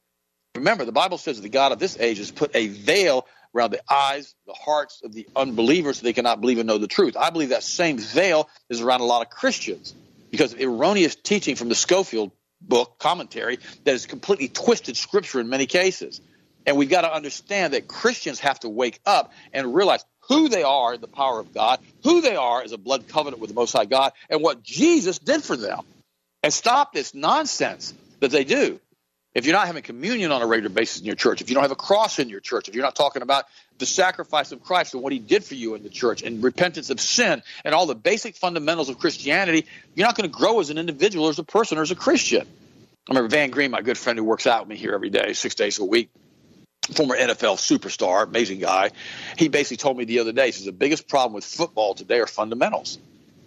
[0.56, 3.82] Remember, the Bible says the God of this age has put a veil around the
[3.92, 7.18] eyes, the hearts of the unbelievers so they cannot believe and know the truth.
[7.18, 9.94] I believe that same veil is around a lot of Christians
[10.30, 15.50] because of erroneous teaching from the Scofield book commentary that has completely twisted scripture in
[15.50, 16.22] many cases.
[16.66, 20.64] And we've got to understand that Christians have to wake up and realize who they
[20.64, 23.56] are in the power of God, who they are as a blood covenant with the
[23.56, 25.82] Most High God, and what Jesus did for them.
[26.44, 28.80] And stop this nonsense that they do
[29.34, 31.64] if you're not having communion on a regular basis in your church, if you don't
[31.64, 33.46] have a cross in your church, if you're not talking about
[33.82, 36.90] the sacrifice of Christ and what he did for you in the church and repentance
[36.90, 39.66] of sin and all the basic fundamentals of Christianity,
[39.96, 41.96] you're not going to grow as an individual or as a person or as a
[41.96, 42.48] Christian.
[43.10, 45.34] I remember Van Green, my good friend who works out with me here every day,
[45.34, 46.12] six days a week,
[46.94, 48.92] former NFL superstar, amazing guy.
[49.38, 52.20] He basically told me the other day, he says the biggest problem with football today
[52.20, 53.00] are fundamentals.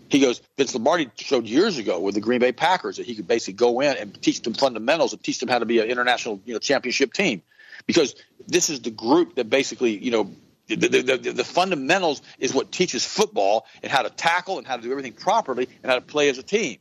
[0.08, 3.26] He goes, Vince Lombardi showed years ago with the Green Bay Packers that he could
[3.26, 6.40] basically go in and teach them fundamentals and teach them how to be an international
[6.44, 7.42] you know, championship team.
[7.87, 8.14] Because
[8.46, 10.31] this is the group that basically, you know,
[10.66, 14.77] the, the, the, the, fundamentals is what teaches football and how to tackle and how
[14.77, 16.79] to do everything properly and how to play as a team.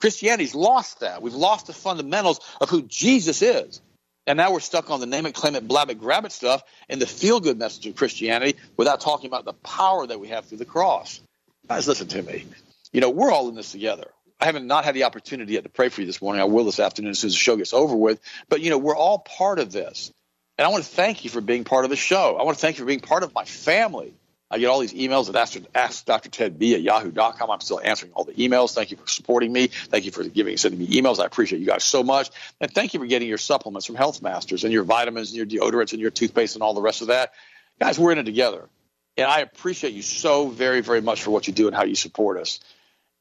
[0.00, 1.22] Christianity's lost that.
[1.22, 3.80] We've lost the fundamentals of who Jesus is.
[4.26, 6.62] And now we're stuck on the name it, claim it, blab it, grab it stuff
[6.88, 10.46] and the feel good message of Christianity without talking about the power that we have
[10.46, 11.20] through the cross.
[11.68, 12.44] Guys, listen to me.
[12.92, 14.10] You know, we're all in this together.
[14.40, 16.42] I haven't not had the opportunity yet to pray for you this morning.
[16.42, 18.20] I will this afternoon as soon as the show gets over with.
[18.48, 20.12] But you know, we're all part of this.
[20.56, 22.36] And I want to thank you for being part of the show.
[22.38, 24.14] I want to thank you for being part of my family.
[24.50, 26.28] I get all these emails at ask, ask Dr.
[26.28, 27.50] Ted B at yahoo.com.
[27.50, 28.72] I'm still answering all the emails.
[28.72, 29.66] Thank you for supporting me.
[29.66, 31.18] Thank you for giving sending me emails.
[31.18, 32.30] I appreciate you guys so much.
[32.60, 35.46] And thank you for getting your supplements from Health Masters and your vitamins and your
[35.46, 37.32] deodorants and your toothpaste and all the rest of that
[37.78, 38.68] guys, we're in it together.
[39.16, 41.94] And I appreciate you so very, very much for what you do and how you
[41.94, 42.60] support us.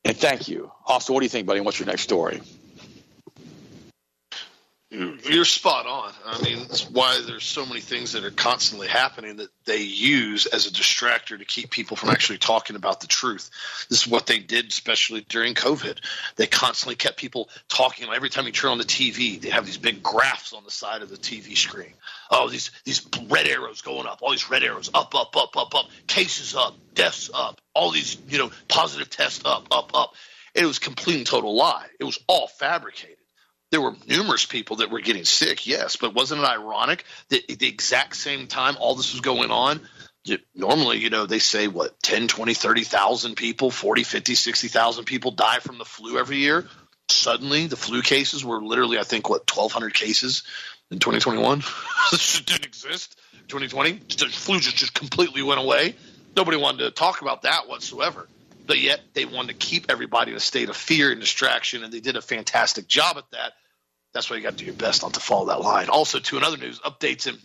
[0.03, 0.71] And thank you.
[0.85, 1.61] Austin, what do you think, buddy?
[1.61, 2.41] What's your next story?
[4.93, 6.13] You're spot on.
[6.23, 10.45] I mean, that's why there's so many things that are constantly happening that they use
[10.45, 13.49] as a distractor to keep people from actually talking about the truth.
[13.89, 15.97] This is what they did, especially during COVID.
[16.35, 18.07] They constantly kept people talking.
[18.13, 21.01] Every time you turn on the TV, they have these big graphs on the side
[21.01, 21.93] of the TV screen.
[22.29, 24.19] Oh, these these red arrows going up.
[24.21, 25.85] All these red arrows up, up, up, up, up.
[26.05, 27.59] Cases up, deaths up.
[27.73, 30.13] All these you know positive tests up, up, up.
[30.53, 31.87] It was complete and total lie.
[31.99, 33.17] It was all fabricated
[33.73, 37.57] there were numerous people that were getting sick, yes, but wasn't it ironic that at
[37.57, 39.81] the exact same time all this was going on,
[40.53, 45.57] normally, you know, they say what 10, 20, 30,000 people, 40, 50, 60,000 people die
[45.57, 46.67] from the flu every year.
[47.09, 50.43] Suddenly, the flu cases were literally, I think, what 1,200 cases
[50.91, 51.63] in 2021.
[52.11, 53.19] this didn't exist.
[53.47, 55.95] 2020, the flu just, just completely went away.
[56.35, 58.27] Nobody wanted to talk about that whatsoever
[58.65, 61.91] but yet they wanted to keep everybody in a state of fear and distraction, and
[61.91, 63.53] they did a fantastic job at that.
[64.13, 65.89] That's why you got to do your best not to follow that line.
[65.89, 67.37] Also, to another news updates in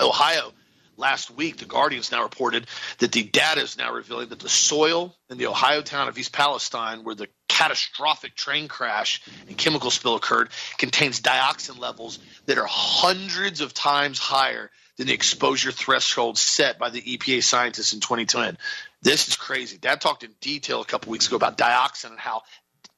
[0.00, 0.52] Ohio
[0.96, 2.66] last week, the Guardians now reported
[2.98, 6.32] that the data is now revealing that the soil in the Ohio town of East
[6.32, 12.66] Palestine, where the catastrophic train crash and chemical spill occurred, contains dioxin levels that are
[12.68, 18.58] hundreds of times higher than the exposure threshold set by the EPA scientists in 2010.
[19.02, 19.76] This is crazy.
[19.76, 22.42] Dad talked in detail a couple weeks ago about dioxin and how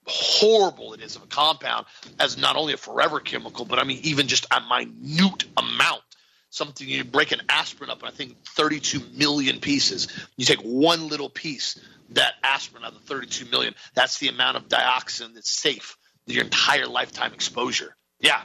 [0.07, 1.87] horrible it is of a compound
[2.19, 6.03] as not only a forever chemical, but I mean even just a minute amount.
[6.49, 10.09] Something you break an aspirin up, and I think 32 million pieces.
[10.37, 11.79] You take one little piece,
[12.11, 16.45] that aspirin out of the 32 million, that's the amount of dioxin that's safe your
[16.45, 17.97] entire lifetime exposure.
[18.21, 18.41] Yeah.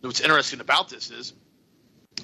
[0.00, 1.34] What's interesting about this is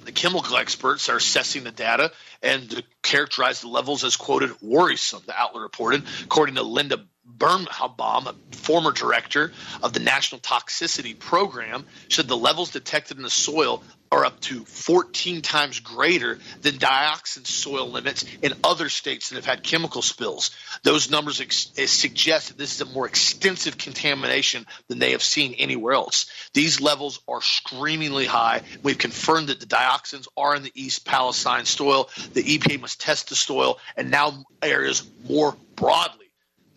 [0.05, 2.12] the chemical experts are assessing the data
[2.43, 6.05] and characterize the levels as quoted worrisome, the outlet reported.
[6.24, 9.53] According to Linda Birnbaum, a former director
[9.83, 14.64] of the National Toxicology Program, said the levels detected in the soil are up to
[14.64, 20.51] 14 times greater than dioxin soil limits in other states that have had chemical spills.
[20.83, 25.22] Those numbers ex- eh, suggest that this is a more extensive contamination than they have
[25.22, 26.27] seen anywhere else.
[26.55, 28.62] These levels are screamingly high.
[28.83, 32.09] We've confirmed that the dioxins are in the East Palestine soil.
[32.33, 36.26] The EPA must test the soil and now areas more broadly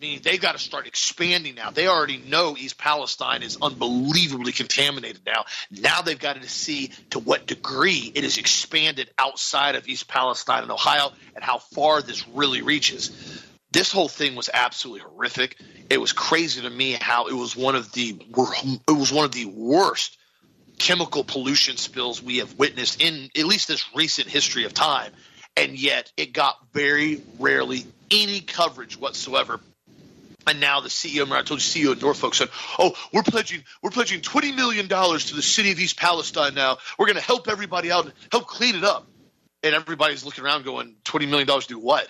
[0.00, 1.70] meaning they've got to start expanding now.
[1.70, 5.44] They already know East Palestine is unbelievably contaminated now.
[5.70, 10.62] Now they've got to see to what degree it is expanded outside of East Palestine
[10.62, 13.44] and Ohio and how far this really reaches.
[13.72, 15.56] This whole thing was absolutely horrific.
[15.90, 18.18] It was crazy to me how it was one of the
[18.88, 20.16] it was one of the worst
[20.78, 25.12] chemical pollution spills we have witnessed in at least this recent history of time
[25.54, 29.60] and yet it got very rarely any coverage whatsoever
[30.46, 33.90] and now the CEO, I told you, CEO of Norfolk said, "Oh, we're pledging, we're
[33.90, 36.54] pledging twenty million dollars to the city of East Palestine.
[36.54, 39.06] Now we're going to help everybody out, help clean it up."
[39.62, 42.08] And everybody's looking around, going, 20 million dollars to do what?"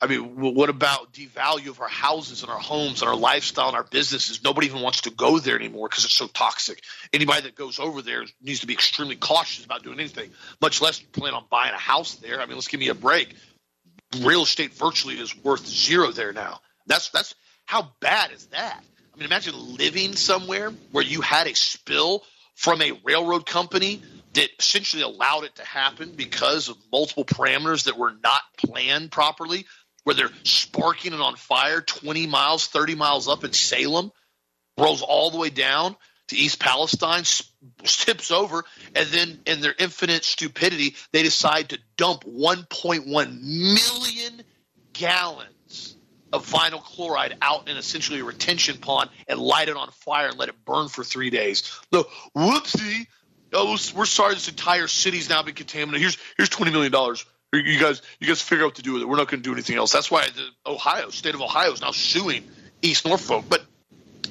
[0.00, 3.76] I mean, what about devalue of our houses and our homes and our lifestyle and
[3.76, 4.44] our businesses?
[4.44, 6.84] Nobody even wants to go there anymore because it's so toxic.
[7.12, 11.00] Anybody that goes over there needs to be extremely cautious about doing anything, much less
[11.00, 12.40] plan on buying a house there.
[12.40, 13.34] I mean, let's give me a break.
[14.20, 16.60] Real estate virtually is worth zero there now.
[16.86, 17.34] That's that's
[17.68, 18.82] how bad is that?
[19.12, 24.00] I mean, imagine living somewhere where you had a spill from a railroad company
[24.32, 29.66] that essentially allowed it to happen because of multiple parameters that were not planned properly,
[30.04, 34.12] where they're sparking it on fire 20 miles, 30 miles up in Salem,
[34.78, 35.94] rolls all the way down
[36.28, 37.24] to East Palestine,
[37.84, 38.64] tips over,
[38.94, 43.04] and then in their infinite stupidity, they decide to dump 1.1
[43.42, 44.42] million
[44.94, 45.97] gallons
[46.32, 50.38] of vinyl chloride out in essentially a retention pond and light it on fire and
[50.38, 51.78] let it burn for three days.
[51.90, 52.04] The
[52.36, 53.06] whoopsie.
[53.52, 54.34] Oh, we're sorry.
[54.34, 56.02] This entire city's now been contaminated.
[56.02, 57.24] Here's here's twenty million dollars.
[57.50, 59.08] You guys, you guys figure out what to do with it.
[59.08, 59.90] We're not going to do anything else.
[59.90, 62.44] That's why the Ohio state of Ohio is now suing
[62.82, 63.46] East Norfolk.
[63.48, 63.64] But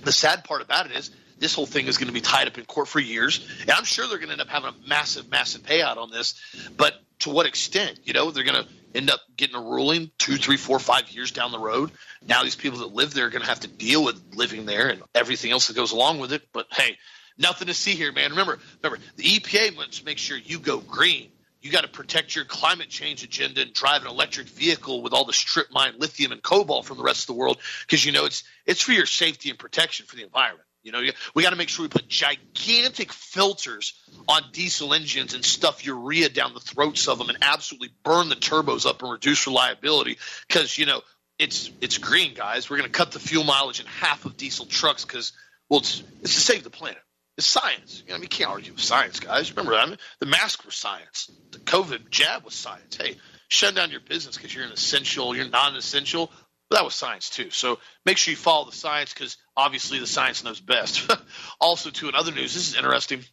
[0.04, 2.60] the sad part about it is this whole thing is going to be tied up
[2.60, 5.32] in court for years, and I'm sure they're going to end up having a massive,
[5.32, 6.40] massive payout on this.
[6.78, 8.00] But to what extent?
[8.04, 11.32] You know, they're going to end up getting a ruling two, three, four, five years
[11.32, 11.92] down the road.
[12.26, 14.90] Now these people that live there are going to have to deal with living there
[14.90, 16.44] and everything else that goes along with it.
[16.52, 16.98] But hey,
[17.38, 18.32] nothing to see here, man.
[18.32, 21.30] Remember, remember, the EPA wants to make sure you go green.
[21.62, 25.26] You got to protect your climate change agenda and drive an electric vehicle with all
[25.26, 28.26] the strip mine lithium and cobalt from the rest of the world because you know
[28.26, 30.67] it's it's for your safety and protection for the environment.
[30.88, 31.02] You know,
[31.36, 33.94] we got to make sure we put gigantic filters
[34.30, 38.36] on diesel engines and stuff urea down the throats of them and absolutely burn the
[38.36, 40.18] turbos up and reduce reliability
[40.48, 41.02] because you know
[41.38, 42.70] it's it's green, guys.
[42.70, 45.34] We're going to cut the fuel mileage in half of diesel trucks because
[45.68, 47.02] well, it's, it's to save the planet.
[47.38, 48.04] It's science.
[48.06, 49.52] You know, I mean, you can't argue with science, guys.
[49.52, 51.30] Remember, I mean, the mask was science.
[51.52, 52.96] The COVID jab was science.
[52.96, 53.18] Hey,
[53.50, 56.32] shut down your business because you're an essential, you're non-essential.
[56.70, 57.50] But that was science too.
[57.50, 61.10] So make sure you follow the science because obviously the science knows best.
[61.60, 63.24] also, too, in other news, this is interesting.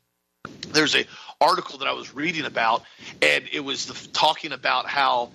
[0.68, 1.04] There's a
[1.40, 2.82] article that I was reading about,
[3.22, 5.30] and it was the, talking about how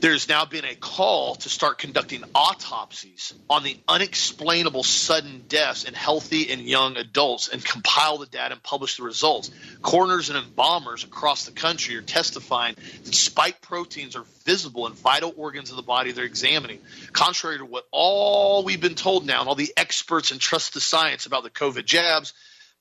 [0.00, 5.94] there's now been a call to start conducting autopsies on the unexplainable sudden deaths in
[5.94, 9.50] healthy and young adults and compile the data and publish the results.
[9.82, 15.34] Coroners and embalmers across the country are testifying that spike proteins are visible in vital
[15.36, 16.78] organs of the body they're examining.
[17.12, 20.80] Contrary to what all we've been told now and all the experts and trust the
[20.80, 22.34] science about the COVID jabs,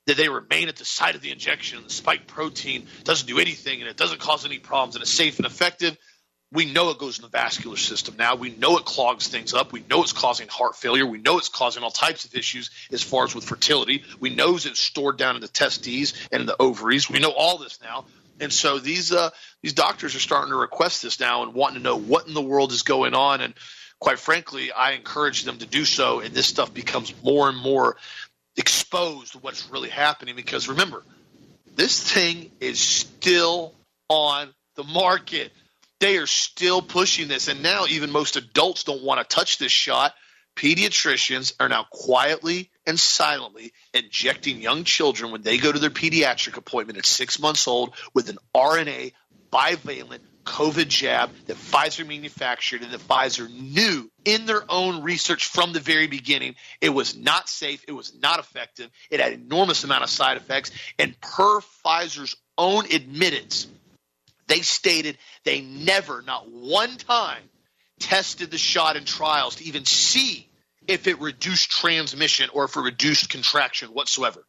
[0.06, 3.40] that they remain at the site of the injection and the spike protein doesn't do
[3.40, 5.98] anything and it doesn't cause any problems and it's safe and effective
[6.52, 8.36] we know it goes in the vascular system now.
[8.36, 9.74] We know it clogs things up.
[9.74, 11.06] We know it's causing heart failure.
[11.06, 14.04] We know it's causing all types of issues as far as with fertility.
[14.20, 17.10] We know it's stored down in the testes and in the ovaries.
[17.10, 18.06] We know all this now.
[18.40, 19.32] And so these uh,
[19.62, 22.42] these doctors are starting to request this now and wanting to know what in the
[22.42, 23.42] world is going on.
[23.42, 23.54] And
[24.00, 26.22] quite frankly, I encourage them to do so.
[26.22, 27.98] And this stuff becomes more and more
[28.56, 30.36] exposed to what's really happening.
[30.36, 31.04] Because remember,
[31.76, 33.74] this thing is still
[34.08, 35.52] on the market
[36.00, 37.48] they are still pushing this.
[37.48, 40.14] And now, even most adults don't want to touch this shot.
[40.56, 46.58] Pediatricians are now quietly and silently injecting young children when they go to their pediatric
[46.58, 49.14] appointment at six months old with an RNA
[49.52, 55.74] bivalent COVID jab that Pfizer manufactured and that Pfizer knew in their own research from
[55.74, 60.04] the very beginning it was not safe, it was not effective, it had enormous amount
[60.04, 63.68] of side effects, and per Pfizer's own admittance,
[64.48, 67.42] they stated they never, not one time,
[68.00, 70.48] tested the shot in trials to even see
[70.88, 74.46] if it reduced transmission or if it reduced contraction whatsoever.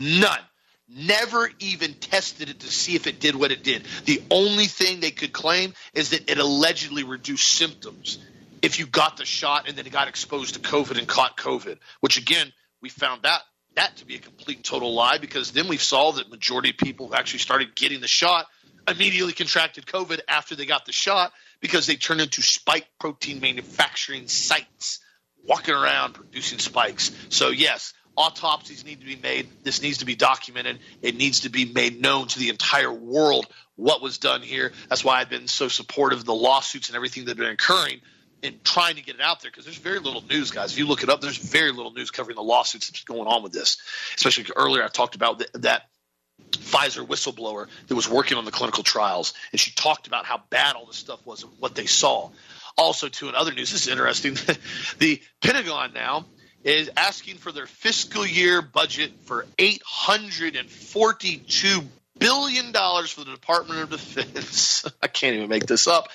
[0.00, 0.40] None.
[0.88, 3.84] Never even tested it to see if it did what it did.
[4.04, 8.18] The only thing they could claim is that it allegedly reduced symptoms
[8.60, 12.16] if you got the shot and then got exposed to COVID and caught COVID, which
[12.16, 13.42] again, we found that
[13.74, 16.76] that to be a complete and total lie because then we saw that majority of
[16.76, 18.46] people who actually started getting the shot
[18.88, 24.28] immediately contracted COVID after they got the shot because they turned into spike protein manufacturing
[24.28, 25.00] sites,
[25.46, 27.12] walking around producing spikes.
[27.28, 29.48] So, yes, autopsies need to be made.
[29.62, 30.80] This needs to be documented.
[31.00, 34.72] It needs to be made known to the entire world what was done here.
[34.88, 38.00] That's why I've been so supportive of the lawsuits and everything that have been occurring
[38.42, 40.72] and trying to get it out there because there's very little news, guys.
[40.72, 43.42] If you look it up, there's very little news covering the lawsuits that's going on
[43.42, 43.78] with this.
[44.16, 45.82] Especially earlier, I talked about that
[46.50, 50.76] Pfizer whistleblower that was working on the clinical trials, and she talked about how bad
[50.76, 52.30] all this stuff was and what they saw.
[52.76, 54.34] Also, too, in other news, this is interesting.
[54.98, 56.24] the Pentagon now
[56.64, 61.84] is asking for their fiscal year budget for $842
[62.18, 64.86] billion for the Department of Defense.
[65.02, 66.08] I can't even make this up.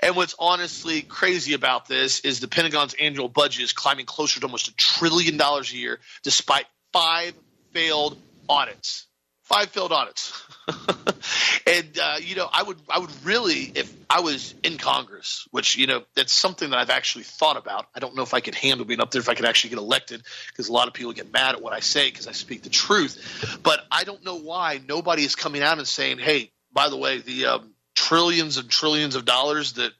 [0.00, 4.46] And what's honestly crazy about this is the Pentagon's annual budget is climbing closer to
[4.46, 7.32] almost a trillion dollars a year, despite five
[7.72, 9.06] failed audits
[9.46, 10.32] five failed audits.
[11.66, 15.76] and uh, you know, I would I would really if I was in Congress, which
[15.76, 17.86] you know that's something that I've actually thought about.
[17.94, 19.78] I don't know if I could handle being up there if I could actually get
[19.78, 22.62] elected because a lot of people get mad at what I say because I speak
[22.62, 23.58] the truth.
[23.62, 27.18] But I don't know why nobody is coming out and saying, "Hey, by the way,
[27.18, 29.92] the um, trillions and trillions of dollars that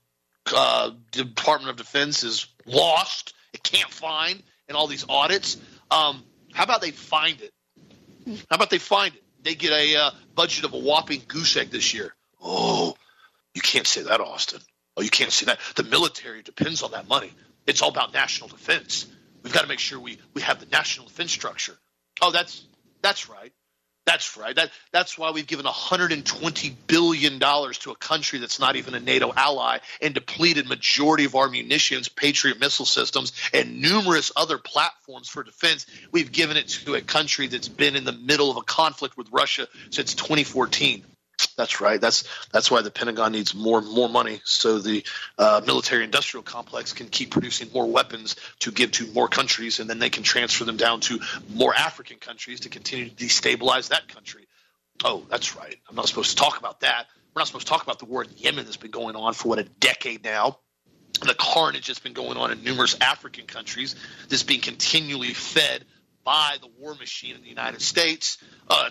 [0.53, 5.57] uh, Department of Defense is lost, it can't find, and all these audits.
[5.91, 7.53] Um, how about they find it?
[8.51, 9.23] How about they find it?
[9.47, 12.15] They get a uh, budget of a whopping goose egg this year.
[12.43, 12.97] Oh,
[13.55, 14.61] you can't say that, Austin.
[14.97, 15.59] Oh, you can't say that.
[15.77, 17.33] The military depends on that money.
[17.67, 19.07] It's all about national defense.
[19.43, 21.77] We've got to make sure we, we have the national defense structure.
[22.21, 22.65] Oh, that's
[23.03, 23.53] that's right.
[24.07, 24.55] That's right.
[24.55, 29.01] That that's why we've given 120 billion dollars to a country that's not even a
[29.01, 35.29] NATO ally and depleted majority of our munitions, Patriot missile systems, and numerous other platforms
[35.29, 35.87] for defense.
[36.13, 39.29] We've given it to a country that's been in the middle of a conflict with
[39.33, 41.05] Russia since 2014.
[41.57, 42.01] That's right.
[42.01, 45.05] That's that's why the Pentagon needs more more money so the
[45.39, 49.89] uh, military industrial complex can keep producing more weapons to give to more countries, and
[49.89, 51.21] then they can transfer them down to
[51.53, 54.47] more African countries to continue to destabilize that country.
[55.05, 55.77] Oh, that's right.
[55.89, 57.07] I'm not supposed to talk about that.
[57.35, 59.49] We're not supposed to talk about the war in Yemen that's been going on for
[59.49, 60.59] what a decade now.
[61.21, 63.95] The carnage that's been going on in numerous African countries
[64.29, 65.85] that's being continually fed
[66.27, 68.37] by the war machine in the United States.
[68.69, 68.91] Uh,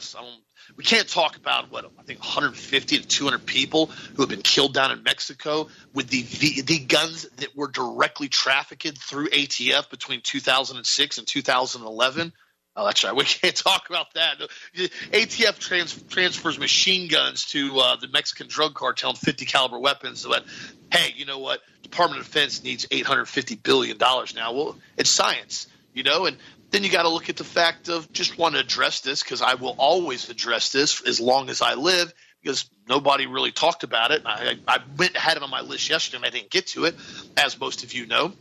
[0.77, 4.73] we can't talk about what I think 150 to 200 people who have been killed
[4.73, 10.21] down in Mexico with the the, the guns that were directly trafficked through ATF between
[10.21, 12.33] 2006 and 2011.
[12.77, 13.15] Oh, that's right.
[13.15, 14.38] We can't talk about that.
[14.75, 20.25] ATF trans- transfers machine guns to uh, the Mexican drug cartel and 50 caliber weapons.
[20.25, 20.45] But
[20.89, 21.59] hey, you know what?
[21.83, 24.53] Department of Defense needs 850 billion dollars now.
[24.53, 26.38] Well, it's science, you know, and
[26.72, 29.41] then you got to look at the fact of just want to address this because
[29.41, 34.11] I will always address this as long as I live because nobody really talked about
[34.11, 34.24] it.
[34.26, 36.95] I, I went had it on my list yesterday and I didn't get to it,
[37.38, 38.34] as most of you know.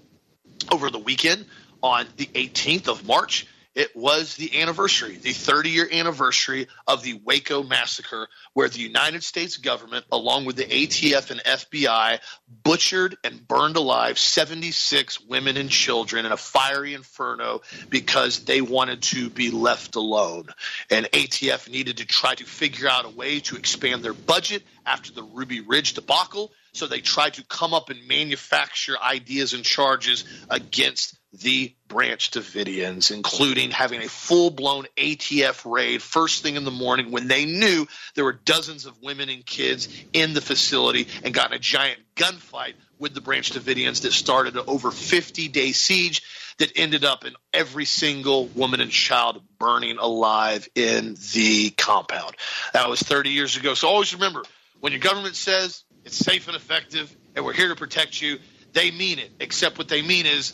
[0.70, 1.46] Over the weekend
[1.82, 7.20] on the 18th of March, it was the anniversary, the 30 year anniversary of the
[7.24, 12.20] Waco massacre, where the United States government, along with the ATF and FBI,
[12.62, 19.02] butchered and burned alive 76 women and children in a fiery inferno because they wanted
[19.02, 20.46] to be left alone.
[20.90, 25.12] And ATF needed to try to figure out a way to expand their budget after
[25.12, 26.52] the Ruby Ridge debacle.
[26.72, 33.10] So they tried to come up and manufacture ideas and charges against the Branch Davidians,
[33.10, 37.86] including having a full blown ATF raid first thing in the morning when they knew
[38.14, 42.00] there were dozens of women and kids in the facility and got in a giant
[42.16, 46.22] gunfight with the Branch Davidians that started an over 50 day siege
[46.58, 52.36] that ended up in every single woman and child burning alive in the compound.
[52.72, 53.74] That was 30 years ago.
[53.74, 54.42] So always remember
[54.80, 58.38] when your government says it's safe and effective and we're here to protect you,
[58.72, 60.52] they mean it, except what they mean is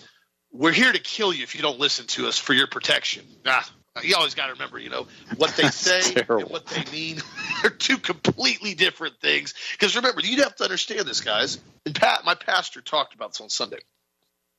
[0.53, 3.24] we're here to kill you if you don't listen to us for your protection.
[3.46, 3.68] Ah,
[4.03, 7.20] you always got to remember, you know, what they say and what they mean
[7.64, 9.55] are two completely different things.
[9.72, 11.59] Because remember, you have to understand this, guys.
[11.86, 13.78] And Pat, my pastor talked about this on Sunday.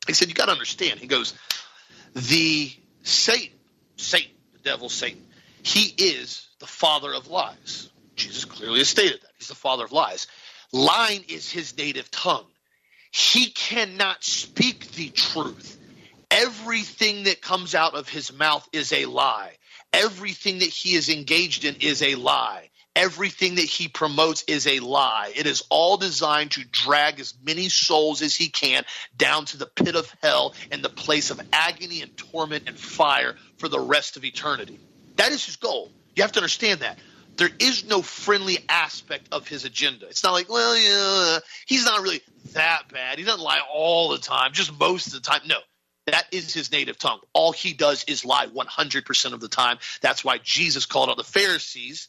[0.08, 1.00] He said, you got to understand.
[1.00, 1.34] He goes,
[2.14, 2.72] the
[3.04, 3.58] Satan,
[3.98, 5.24] Satan, the devil, Satan,
[5.64, 7.90] he is the father of lies.
[8.16, 9.30] Jesus clearly has stated that.
[9.38, 10.28] He's the father of lies.
[10.74, 12.46] Lying is his native tongue.
[13.12, 15.78] He cannot speak the truth
[16.32, 19.52] Everything that comes out of his mouth is a lie.
[19.92, 22.70] Everything that he is engaged in is a lie.
[22.96, 25.34] Everything that he promotes is a lie.
[25.36, 29.66] It is all designed to drag as many souls as he can down to the
[29.66, 34.16] pit of hell and the place of agony and torment and fire for the rest
[34.16, 34.80] of eternity.
[35.18, 35.92] That is his goal.
[36.16, 36.98] You have to understand that.
[37.38, 40.08] There is no friendly aspect of his agenda.
[40.08, 42.22] It's not like, well, yeah, he's not really
[42.54, 43.18] that bad.
[43.18, 45.42] He doesn't lie all the time, just most of the time.
[45.46, 45.58] No,
[46.08, 47.20] that is his native tongue.
[47.34, 49.78] All he does is lie 100% of the time.
[50.02, 52.08] That's why Jesus called out the Pharisees.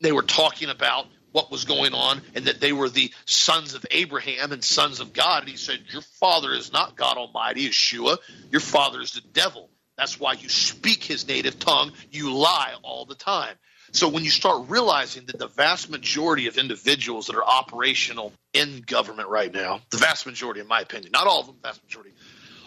[0.00, 3.84] They were talking about what was going on and that they were the sons of
[3.90, 5.42] Abraham and sons of God.
[5.42, 8.18] And he said, Your father is not God Almighty, Yeshua.
[8.50, 9.68] Your father is the devil.
[9.96, 11.92] That's why you speak his native tongue.
[12.10, 13.54] You lie all the time.
[13.90, 18.82] So when you start realizing that the vast majority of individuals that are operational in
[18.86, 22.12] government right now, the vast majority, in my opinion, not all of them, vast majority,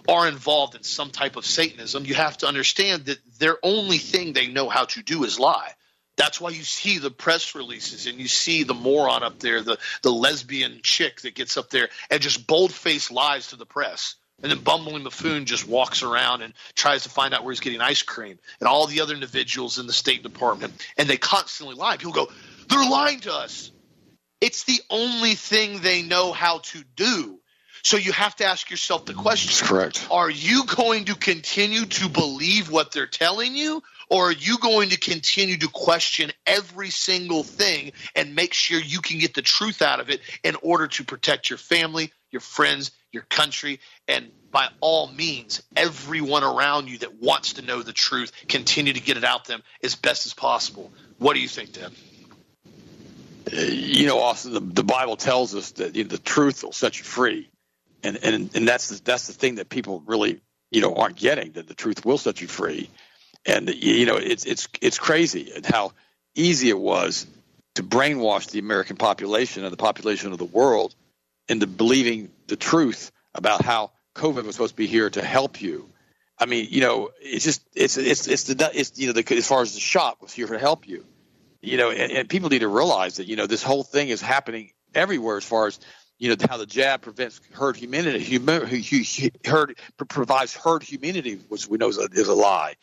[0.08, 4.34] are involved in some type of Satanism, you have to understand that their only thing
[4.34, 5.72] they know how to do is lie.
[6.18, 9.80] That's why you see the press releases and you see the moron up there, the,
[10.04, 14.16] the lesbian chick that gets up there and just bold faced lies to the press.
[14.44, 17.82] And then Bumbling Buffoon just walks around and tries to find out where he's getting
[17.82, 18.40] ice cream.
[18.60, 21.98] And all the other individuals in the State Department, and they constantly lie.
[21.98, 22.32] People go,
[22.68, 23.72] they're lying to us.
[24.40, 27.40] It's the only thing they know how to do.
[27.84, 29.48] So you have to ask yourself the question.
[29.50, 30.08] That's correct.
[30.12, 33.82] Are you going to continue to believe what they're telling you?
[34.10, 39.00] Or are you going to continue to question every single thing and make sure you
[39.00, 42.92] can get the truth out of it in order to protect your family, your friends,
[43.14, 43.80] your country,
[44.10, 49.00] and by all means, everyone around you that wants to know the truth, continue to
[49.00, 50.92] get it out them as best as possible.
[51.18, 51.94] What do you think, Deb?
[53.52, 56.74] Uh, you know, Austin, the, the Bible tells us that you know, the truth will
[56.74, 57.50] set you free
[58.04, 61.52] and and and that's the, that's the thing that people really you know aren't getting
[61.54, 62.90] that the truth will set you free,
[63.46, 65.94] and you know it's it's it's crazy and how
[66.36, 67.28] easy it was
[67.76, 70.96] to brainwash the American population and the population of the world
[71.48, 75.90] into believing the truth about how COVID was supposed to be here to help you.
[76.38, 79.48] I mean, you know, it's just it's it's it's the it's you know the, as
[79.48, 81.06] far as the shop was here to help you,
[81.62, 84.22] you know, and, and people need to realize that you know this whole thing is
[84.22, 85.80] happening everywhere as far as
[86.22, 88.38] you know how the jab prevents herd immunity,
[89.44, 89.76] herd
[90.08, 92.76] provides herd immunity, which we know is a, is a lie.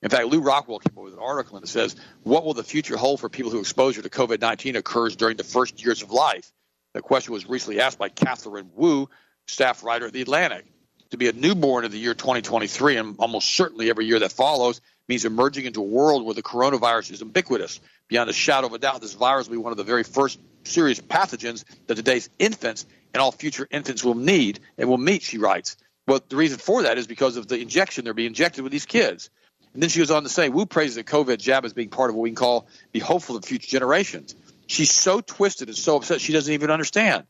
[0.00, 2.64] In fact, Lew Rockwell came up with an article and it says, "What will the
[2.64, 6.50] future hold for people whose exposure to COVID-19 occurs during the first years of life?"
[6.94, 9.10] The question was recently asked by Katherine Wu,
[9.46, 10.64] staff writer at The Atlantic.
[11.10, 14.80] To be a newborn of the year 2023 and almost certainly every year that follows
[15.08, 17.80] means emerging into a world where the coronavirus is ubiquitous.
[18.08, 20.38] Beyond a shadow of a doubt, this virus will be one of the very first
[20.64, 25.38] serious pathogens that today's infants and all future infants will need and will meet, she
[25.38, 25.76] writes.
[26.06, 28.86] Well, the reason for that is because of the injection they're being injected with these
[28.86, 29.30] kids.
[29.74, 32.10] And then she goes on to say, Wu praises the COVID jab as being part
[32.10, 34.34] of what we can call be hopeful of future generations.
[34.66, 37.24] She's so twisted and so upset she doesn't even understand.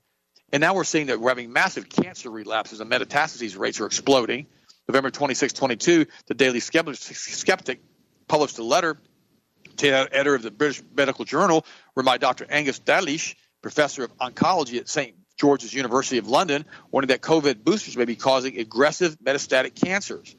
[0.53, 4.47] And now we're seeing that we're having massive cancer relapses and metastases rates are exploding.
[4.89, 7.83] November 26, 22, the Daily Skeptic
[8.27, 8.97] published a letter
[9.77, 12.47] to the editor of the British Medical Journal, where my Dr.
[12.49, 15.15] Angus Dalgleish, professor of oncology at St.
[15.37, 20.35] George's University of London, warning that COVID boosters may be causing aggressive metastatic cancers.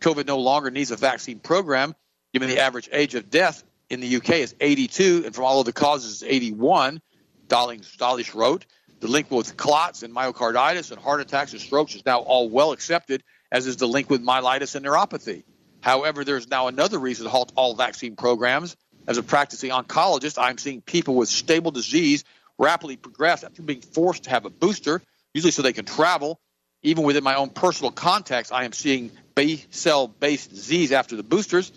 [0.00, 1.94] COVID no longer needs a vaccine program,
[2.32, 5.66] given the average age of death in the UK is 82, and from all of
[5.66, 7.00] the causes is 81.
[7.48, 8.66] Dalgleish wrote,
[9.04, 12.72] the link with clots and myocarditis and heart attacks and strokes is now all well
[12.72, 15.44] accepted, as is the link with myelitis and neuropathy.
[15.82, 18.74] However, there's now another reason to halt all vaccine programs.
[19.06, 22.24] As a practicing oncologist, I'm seeing people with stable disease
[22.56, 25.02] rapidly progress after being forced to have a booster,
[25.34, 26.40] usually so they can travel.
[26.82, 31.22] Even within my own personal context, I am seeing B cell based disease after the
[31.22, 31.72] boosters.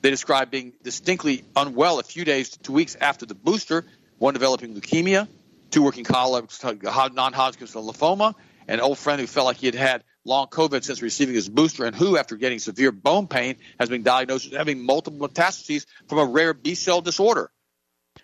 [0.00, 3.84] They describe being distinctly unwell a few days to two weeks after the booster,
[4.16, 5.28] one developing leukemia,
[5.70, 8.34] two working colleagues, non-Hodgkin's lymphoma,
[8.68, 11.84] an old friend who felt like he had had long COVID since receiving his booster,
[11.84, 16.18] and who, after getting severe bone pain, has been diagnosed with having multiple metastases from
[16.18, 17.50] a rare B cell disorder.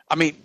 [0.09, 0.37] I mean,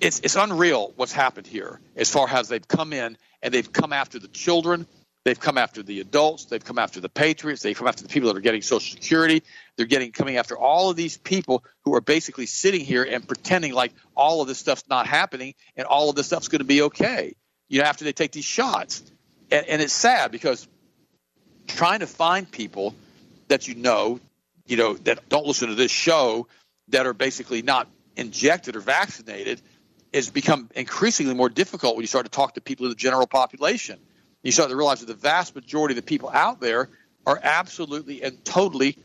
[0.00, 3.92] it's it's unreal what's happened here as far as they've come in and they've come
[3.92, 4.86] after the children,
[5.24, 8.28] they've come after the adults, they've come after the patriots, they've come after the people
[8.28, 9.42] that are getting Social Security,
[9.76, 13.72] they're getting coming after all of these people who are basically sitting here and pretending
[13.72, 16.82] like all of this stuff's not happening and all of this stuff's going to be
[16.82, 17.34] okay.
[17.68, 19.02] You know, after they take these shots,
[19.50, 20.68] and, and it's sad because
[21.66, 22.94] trying to find people
[23.48, 24.20] that you know,
[24.66, 26.46] you know, that don't listen to this show
[26.88, 29.60] that are basically not injected or vaccinated
[30.12, 33.26] has become increasingly more difficult when you start to talk to people in the general
[33.26, 33.98] population.
[34.44, 36.90] You start to realize that the vast majority of the people out there
[37.26, 38.98] are absolutely and totally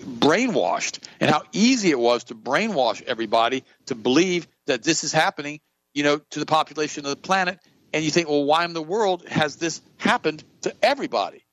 [0.00, 5.60] brainwashed and how easy it was to brainwash everybody to believe that this is happening,
[5.94, 7.58] you know, to the population of the planet.
[7.92, 11.44] And you think, well, why in the world has this happened to everybody?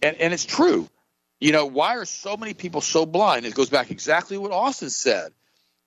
[0.00, 0.88] And, and it's true.
[1.40, 3.46] You know, why are so many people so blind?
[3.46, 5.32] It goes back exactly what Austin said.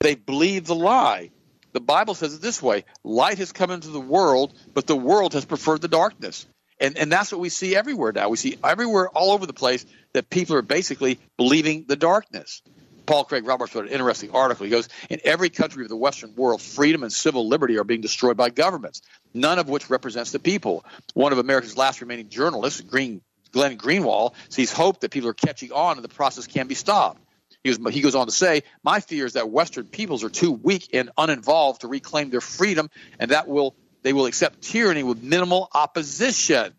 [0.00, 1.30] They believe the lie.
[1.72, 5.34] The Bible says it this way light has come into the world, but the world
[5.34, 6.46] has preferred the darkness.
[6.80, 8.28] And, and that's what we see everywhere now.
[8.28, 12.60] We see everywhere, all over the place, that people are basically believing the darkness.
[13.06, 14.64] Paul Craig Roberts wrote an interesting article.
[14.64, 18.00] He goes, In every country of the Western world, freedom and civil liberty are being
[18.00, 19.02] destroyed by governments,
[19.32, 20.84] none of which represents the people.
[21.14, 25.72] One of America's last remaining journalists, Green Glenn Greenwald sees hope that people are catching
[25.72, 27.21] on and the process can be stopped.
[27.64, 30.52] He goes, he goes on to say, My fear is that Western peoples are too
[30.52, 35.22] weak and uninvolved to reclaim their freedom, and that will they will accept tyranny with
[35.22, 36.74] minimal opposition.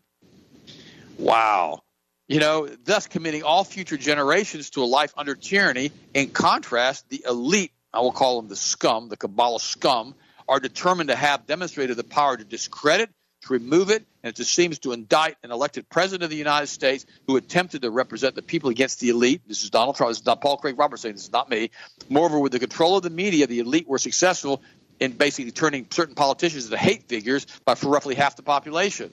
[1.18, 1.82] Wow.
[2.28, 5.92] You know, thus committing all future generations to a life under tyranny.
[6.12, 10.14] In contrast, the elite, I will call them the scum, the Kabbalah scum,
[10.48, 13.10] are determined to have demonstrated the power to discredit,
[13.44, 16.66] to remove it, and it just seems to indict an elected president of the United
[16.66, 19.42] States who attempted to represent the people against the elite.
[19.46, 20.10] This is Donald Trump.
[20.10, 21.70] This is not Paul Craig Roberts saying this is not me.
[22.08, 24.62] Moreover, with the control of the media, the elite were successful
[25.00, 29.12] in basically turning certain politicians into hate figures by for roughly half the population.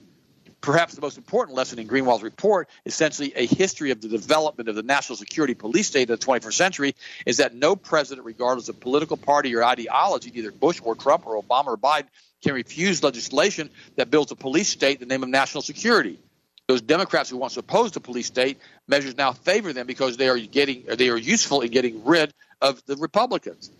[0.60, 4.76] Perhaps the most important lesson in Greenwald's report, essentially a history of the development of
[4.76, 6.94] the national security police state of the 21st century,
[7.26, 11.42] is that no president, regardless of political party or ideology, either Bush or Trump or
[11.42, 12.06] Obama or Biden,
[12.42, 16.18] can refuse legislation that builds a police state in the name of national security.
[16.68, 20.38] Those Democrats who once opposed the police state measures now favor them because they are
[20.38, 23.70] getting they are useful in getting rid of the Republicans.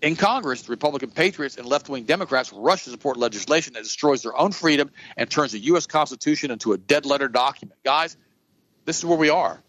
[0.00, 4.36] In Congress, the Republican patriots and left-wing Democrats rush to support legislation that destroys their
[4.36, 5.86] own freedom and turns the U.S.
[5.86, 7.80] Constitution into a dead-letter document.
[7.84, 8.16] Guys,
[8.84, 9.60] this is where we are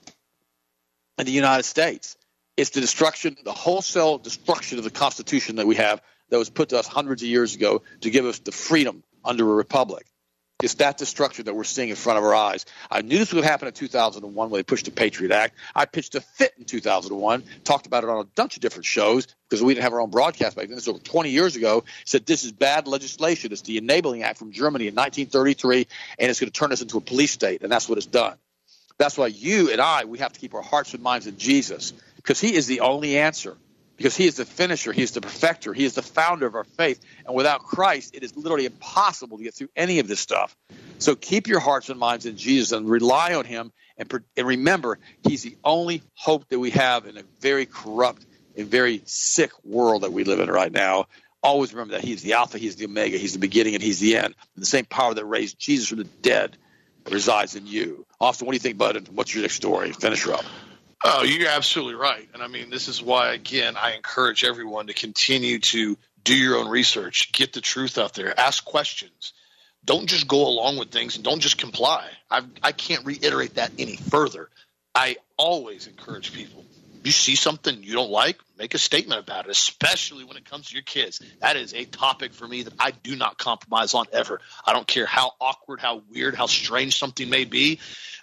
[1.17, 2.15] in the United States.
[2.57, 6.69] It's the destruction, the wholesale destruction of the Constitution that we have that was put
[6.69, 10.05] to us hundreds of years ago to give us the freedom under a republic.
[10.61, 12.65] It's that destruction that we're seeing in front of our eyes.
[12.91, 15.55] I knew this would happen in 2001 when they pushed the Patriot Act.
[15.73, 19.25] I pitched a fit in 2001, talked about it on a bunch of different shows
[19.47, 20.75] because we didn't have our own broadcast back then.
[20.75, 21.85] This was over 20 years ago.
[22.03, 23.53] Said this is bad legislation.
[23.53, 25.87] It's the Enabling Act from Germany in 1933,
[26.19, 28.35] and it's going to turn us into a police state, and that's what it's done.
[28.97, 31.93] That's why you and I, we have to keep our hearts and minds in Jesus
[32.17, 33.55] because He is the only answer
[33.99, 36.63] because he is the finisher, he is the perfecter, he is the founder of our
[36.63, 37.01] faith.
[37.25, 40.55] And without Christ, it is literally impossible to get through any of this stuff.
[40.99, 43.73] So keep your hearts and minds in Jesus and rely on Him.
[43.97, 48.25] And, and remember, He's the only hope that we have in a very corrupt
[48.55, 51.07] and very sick world that we live in right now.
[51.43, 54.15] Always remember that He's the Alpha, He's the Omega, He's the beginning, and He's the
[54.15, 54.33] end.
[54.55, 56.55] And the same power that raised Jesus from the dead
[57.09, 58.05] resides in you.
[58.21, 58.95] Austin, what do you think, bud?
[58.95, 59.91] And what's your next story?
[59.91, 60.45] Finish her up.
[61.03, 62.27] Oh, you're absolutely right.
[62.33, 66.57] And I mean, this is why, again, I encourage everyone to continue to do your
[66.57, 69.33] own research, get the truth out there, ask questions.
[69.85, 72.05] Don't just go along with things and don't just comply.
[72.29, 74.49] I've, I can't reiterate that any further.
[74.93, 76.65] I always encourage people
[77.03, 80.67] you see something you don't like, make a statement about it, especially when it comes
[80.67, 81.21] to your kids.
[81.39, 84.41] That is a topic for me that I do not compromise on ever.
[84.65, 87.79] I don't care how awkward, how weird, how strange something may be.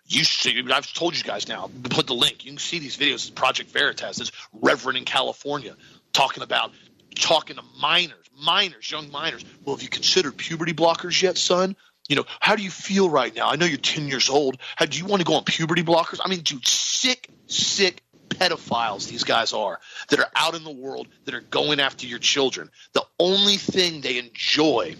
[0.09, 2.45] You should, I've told you guys now, put the link.
[2.45, 3.35] You can see these videos.
[3.35, 5.75] Project Veritas, this reverend in California,
[6.13, 6.73] talking about
[7.17, 9.45] talking to minors, minors, young minors.
[9.65, 11.77] Well, have you considered puberty blockers yet, son?
[12.09, 13.49] You know, how do you feel right now?
[13.49, 14.59] I know you're 10 years old.
[14.77, 16.21] How do you want to go on puberty blockers?
[16.25, 21.09] I mean, dude, sick, sick pedophiles these guys are that are out in the world
[21.25, 22.71] that are going after your children.
[22.93, 24.95] The only thing they enjoy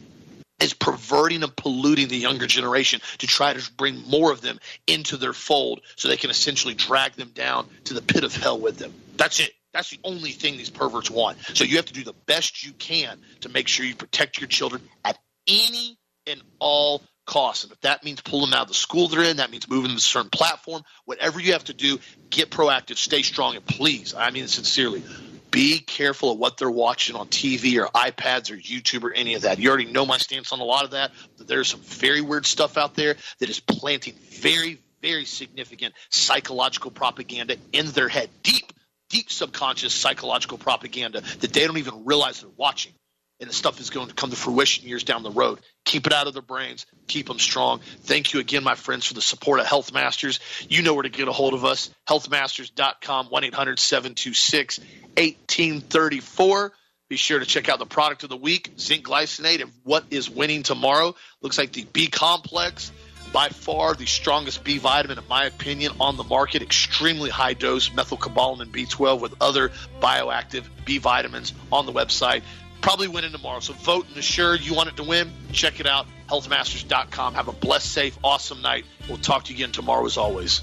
[0.61, 5.17] is perverting and polluting the younger generation to try to bring more of them into
[5.17, 8.79] their fold so they can essentially drag them down to the pit of hell with
[8.79, 8.93] them.
[9.17, 9.53] That's it.
[9.73, 11.37] That's the only thing these perverts want.
[11.55, 14.49] So you have to do the best you can to make sure you protect your
[14.49, 17.65] children at any and all costs.
[17.65, 19.91] And if that means pulling them out of the school they're in, that means moving
[19.91, 21.99] them to a certain platform, whatever you have to do,
[22.31, 25.03] get proactive, stay strong, and please, I mean sincerely,
[25.57, 29.43] be careful of what they're watching on TV or iPads or YouTube or any of
[29.43, 29.59] that.
[29.59, 31.13] You already know my stance on a lot of that.
[31.39, 37.57] There's some very weird stuff out there that is planting very, very significant psychological propaganda
[37.73, 38.71] in their head, deep,
[39.09, 42.93] deep subconscious psychological propaganda that they don't even realize they're watching
[43.41, 45.61] and the stuff is going to come to fruition years down the road.
[45.85, 46.87] Keep it out of their brains.
[47.07, 47.81] Keep them strong.
[48.03, 50.41] Thank you again, my friends, for the support of Health Masters.
[50.69, 51.91] You know where to get a hold of us.
[52.09, 56.73] Healthmasters.com, 1 800 726 1834.
[57.09, 60.29] Be sure to check out the product of the week, zinc glycinate, and what is
[60.29, 61.15] winning tomorrow.
[61.41, 62.91] Looks like the B complex,
[63.33, 66.63] by far the strongest B vitamin, in my opinion, on the market.
[66.63, 69.71] Extremely high dose methylcobalamin B12 with other
[70.01, 72.43] bioactive B vitamins on the website
[72.81, 73.61] probably winning tomorrow.
[73.61, 75.31] So vote and assure you want it to win.
[75.53, 77.35] Check it out, healthmasters.com.
[77.35, 78.85] Have a blessed, safe, awesome night.
[79.09, 80.63] We'll talk to you again tomorrow as always.